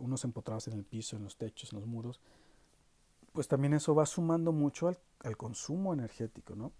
unos 0.00 0.24
empotrados 0.24 0.68
en 0.68 0.74
el 0.74 0.84
piso, 0.84 1.16
en 1.16 1.24
los 1.24 1.36
techos, 1.36 1.72
en 1.72 1.80
los 1.80 1.88
muros, 1.88 2.20
pues 3.32 3.48
también 3.48 3.74
eso 3.74 3.94
va 3.94 4.06
sumando 4.06 4.52
mucho 4.52 4.88
al, 4.88 4.98
al 5.20 5.36
consumo 5.36 5.92
energético, 5.92 6.54
¿no? 6.54 6.72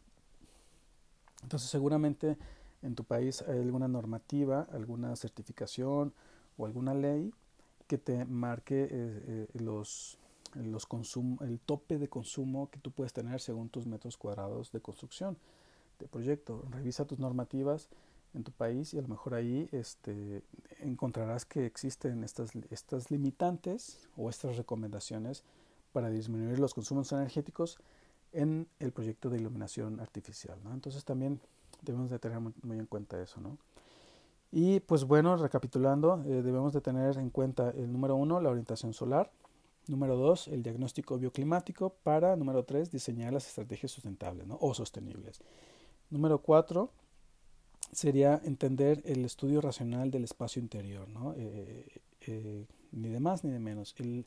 Entonces 1.43 1.69
seguramente 1.69 2.39
en 2.83 2.95
tu 2.95 3.05
país 3.05 3.43
hay 3.43 3.59
alguna 3.59 3.89
normativa, 3.89 4.67
alguna 4.73 5.15
certificación 5.17 6.13
o 6.57 6.67
alguna 6.67 6.95
ley 6.95 7.33
que 7.87 7.99
te 7.99 8.25
marque 8.25 9.47
los 9.55 10.19
los 10.55 10.87
el 11.41 11.59
tope 11.61 11.99
de 11.99 12.09
consumo 12.09 12.71
que 12.71 12.79
tú 12.79 12.93
puedes 12.93 13.13
tener 13.13 13.41
según 13.41 13.69
tus 13.69 13.87
metros 13.87 14.17
cuadrados 14.17 14.71
de 14.71 14.81
construcción 14.81 15.37
de 15.99 16.07
proyecto. 16.07 16.65
Revisa 16.71 17.07
tus 17.07 17.19
normativas 17.19 17.89
en 18.35 18.45
tu 18.45 18.53
país 18.53 18.93
y 18.95 18.99
a 18.99 19.03
lo 19.03 19.09
mejor 19.09 19.35
ahí 19.35 19.69
este, 19.73 20.43
encontrarás 20.81 21.45
que 21.45 21.67
existen 21.67 22.25
estas, 22.25 22.53
estas 22.71 23.11
limitantes 23.11 24.09
o 24.17 24.29
estas 24.29 24.57
recomendaciones 24.57 25.45
para 25.93 26.11
disminuir 26.11 26.59
los 26.59 26.75
consumos 26.75 27.13
energéticos 27.13 27.79
en 28.33 28.67
el 28.81 28.93
proyecto 28.93 29.31
de 29.31 29.39
iluminación 29.39 30.01
artificial. 30.01 30.59
¿no? 30.65 30.75
Entonces 30.75 31.05
también 31.05 31.41
debemos 31.83 32.11
de 32.11 32.19
tener 32.19 32.41
muy, 32.41 32.79
en 32.79 32.87
cuenta 32.87 33.23
eso. 33.23 33.41
¿no? 33.41 33.59
Y 34.51 34.81
pues 34.81 35.05
bueno, 35.05 35.37
recapitulando, 35.37 36.23
eh, 36.27 36.43
debemos 36.43 36.73
de 36.73 36.81
tener 36.81 37.17
en 37.19 37.31
cuenta 37.31 37.71
el 37.71 37.93
número 37.93 38.17
uno, 38.17 38.41
la 38.41 38.51
orientación 38.51 38.93
solar, 38.93 39.31
Número 39.87 40.17
dos, 40.17 40.49
el 40.49 40.63
diagnóstico 40.63 41.19
bioclimático 41.19 41.91
para, 42.03 42.37
número 42.37 42.65
tres, 42.65 42.91
diseñar 42.91 43.35
las 43.35 43.47
estrategias 43.47 43.93
sustentables 43.93 44.47
o 44.59 44.73
sostenibles. 44.73 45.43
Número 46.09 46.39
cuatro, 46.39 46.91
sería 47.95 48.41
entender 48.45 49.03
el 49.05 49.25
estudio 49.25 49.61
racional 49.61 50.11
del 50.11 50.25
espacio 50.25 50.61
interior, 50.61 51.09
¿no? 51.09 51.35
Eh, 51.37 51.87
eh, 52.27 52.67
ni 52.93 53.09
de 53.09 53.21
más 53.21 53.45
ni 53.45 53.51
de 53.51 53.59
menos. 53.59 53.95
El 53.99 54.27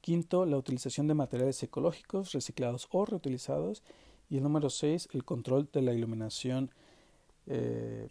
quinto, 0.00 0.46
la 0.46 0.56
utilización 0.56 1.06
de 1.06 1.14
materiales 1.14 1.62
ecológicos, 1.62 2.32
reciclados 2.32 2.88
o 2.90 3.04
reutilizados. 3.04 3.82
Y 4.28 4.38
el 4.38 4.42
número 4.42 4.70
seis, 4.70 5.08
el 5.12 5.24
control 5.24 5.68
de 5.72 5.82
la 5.82 5.92
iluminación 5.92 6.70
eh, 7.46 8.08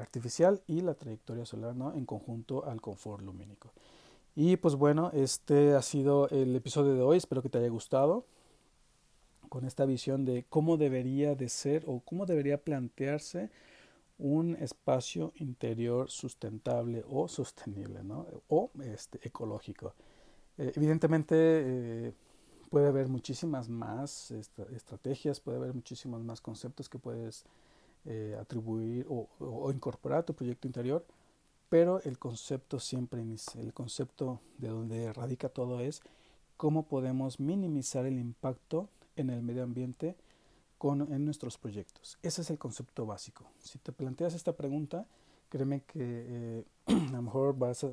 artificial 0.00 0.62
y 0.66 0.80
la 0.80 0.94
trayectoria 0.94 1.46
solar 1.46 1.76
¿no? 1.76 1.94
en 1.94 2.04
conjunto 2.06 2.64
al 2.64 2.80
confort 2.80 3.22
lumínico. 3.22 3.72
Y 4.34 4.56
pues 4.56 4.74
bueno, 4.74 5.10
este 5.12 5.74
ha 5.74 5.82
sido 5.82 6.28
el 6.30 6.56
episodio 6.56 6.94
de 6.94 7.02
hoy, 7.02 7.18
espero 7.18 7.40
que 7.40 7.48
te 7.48 7.58
haya 7.58 7.68
gustado 7.68 8.26
con 9.54 9.64
esta 9.66 9.84
visión 9.84 10.24
de 10.24 10.44
cómo 10.48 10.76
debería 10.76 11.36
de 11.36 11.48
ser 11.48 11.84
o 11.86 12.00
cómo 12.00 12.26
debería 12.26 12.64
plantearse 12.64 13.50
un 14.18 14.56
espacio 14.56 15.32
interior 15.36 16.10
sustentable 16.10 17.04
o 17.08 17.28
sostenible. 17.28 18.00
O 18.48 18.72
este, 18.82 19.20
ecológico. 19.22 19.94
Eh, 20.58 20.72
evidentemente 20.74 21.36
eh, 21.38 22.12
puede 22.68 22.88
haber 22.88 23.06
muchísimas 23.06 23.68
más 23.68 24.32
estrategias, 24.32 25.38
puede 25.38 25.58
haber 25.58 25.72
muchísimos 25.72 26.20
más 26.24 26.40
conceptos 26.40 26.88
que 26.88 26.98
puedes 26.98 27.44
eh, 28.06 28.36
atribuir 28.40 29.06
o, 29.08 29.28
o, 29.38 29.70
incorporar 29.70 30.18
a 30.18 30.24
tu 30.24 30.34
proyecto 30.34 30.66
interior, 30.66 31.06
pero 31.68 32.00
el 32.02 32.18
concepto 32.18 32.80
siempre, 32.80 33.22
el 33.22 33.72
concepto 33.72 34.40
de 34.58 34.66
donde 34.66 35.12
radica 35.12 35.48
todo 35.48 35.78
es 35.78 36.02
cómo 36.56 36.88
podemos 36.88 37.38
minimizar 37.38 38.04
el 38.04 38.18
impacto 38.18 38.88
en 39.16 39.30
el 39.30 39.42
medio 39.42 39.62
ambiente 39.62 40.16
con, 40.78 41.12
en 41.12 41.24
nuestros 41.24 41.58
proyectos. 41.58 42.18
Ese 42.22 42.42
es 42.42 42.50
el 42.50 42.58
concepto 42.58 43.06
básico. 43.06 43.46
Si 43.58 43.78
te 43.78 43.92
planteas 43.92 44.34
esta 44.34 44.54
pregunta, 44.54 45.06
créeme 45.48 45.82
que 45.82 45.98
eh, 46.00 46.64
a 46.86 47.12
lo 47.12 47.22
mejor 47.22 47.56
vas 47.56 47.86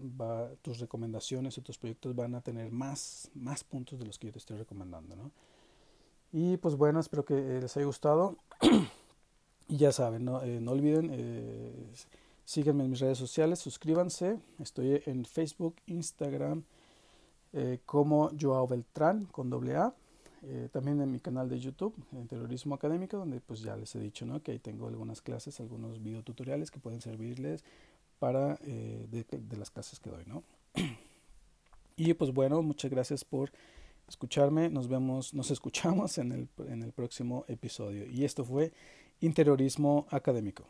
tus 0.61 0.79
recomendaciones 0.79 1.57
o 1.57 1.61
tus 1.61 1.77
proyectos 1.77 2.15
van 2.15 2.35
a 2.35 2.41
tener 2.41 2.71
más, 2.71 3.29
más 3.33 3.63
puntos 3.63 3.99
de 3.99 4.05
los 4.05 4.17
que 4.17 4.27
yo 4.27 4.33
te 4.33 4.39
estoy 4.39 4.57
recomendando. 4.57 5.15
¿no? 5.15 5.31
Y 6.31 6.57
pues 6.57 6.75
bueno, 6.75 6.99
espero 6.99 7.25
que 7.25 7.59
les 7.61 7.75
haya 7.75 7.85
gustado. 7.85 8.37
y 9.67 9.77
ya 9.77 9.91
saben, 9.91 10.25
no, 10.25 10.41
eh, 10.41 10.59
no 10.61 10.71
olviden 10.71 11.09
eh, 11.11 11.93
en 12.55 12.89
mis 12.89 12.99
redes 12.99 13.17
sociales, 13.17 13.59
suscríbanse. 13.59 14.39
Estoy 14.59 15.01
en 15.05 15.25
Facebook, 15.25 15.75
Instagram, 15.87 16.63
eh, 17.53 17.79
como 17.85 18.31
Joao 18.39 18.67
Beltrán 18.67 19.25
con 19.25 19.49
doble 19.49 19.75
A. 19.75 19.93
Eh, 20.43 20.69
también 20.71 20.99
en 21.01 21.11
mi 21.11 21.19
canal 21.19 21.49
de 21.49 21.59
YouTube, 21.59 21.93
en 22.13 22.27
Terrorismo 22.27 22.73
Académico, 22.73 23.17
donde 23.17 23.39
pues 23.41 23.61
ya 23.61 23.75
les 23.75 23.93
he 23.95 23.99
dicho 23.99 24.25
¿no? 24.25 24.41
que 24.41 24.51
ahí 24.51 24.59
tengo 24.59 24.87
algunas 24.87 25.21
clases, 25.21 25.59
algunos 25.59 26.01
videotutoriales 26.01 26.71
que 26.71 26.79
pueden 26.79 26.99
servirles 26.99 27.63
para 28.17 28.57
eh, 28.63 29.05
de, 29.11 29.57
las 29.57 29.69
clases 29.69 29.99
que 29.99 30.09
doy. 30.09 30.23
¿no? 30.25 30.43
y 31.95 32.13
pues 32.15 32.33
bueno, 32.33 32.61
muchas 32.63 32.89
gracias 32.89 33.23
por 33.23 33.51
escucharme. 34.07 34.69
Nos 34.69 34.87
vemos, 34.87 35.33
nos 35.35 35.51
escuchamos 35.51 36.17
en 36.17 36.31
el, 36.31 36.47
en 36.67 36.81
el 36.81 36.91
próximo 36.91 37.45
episodio. 37.47 38.07
Y 38.07 38.25
esto 38.25 38.43
fue 38.43 38.73
Interiorismo 39.19 40.07
Académico. 40.09 40.65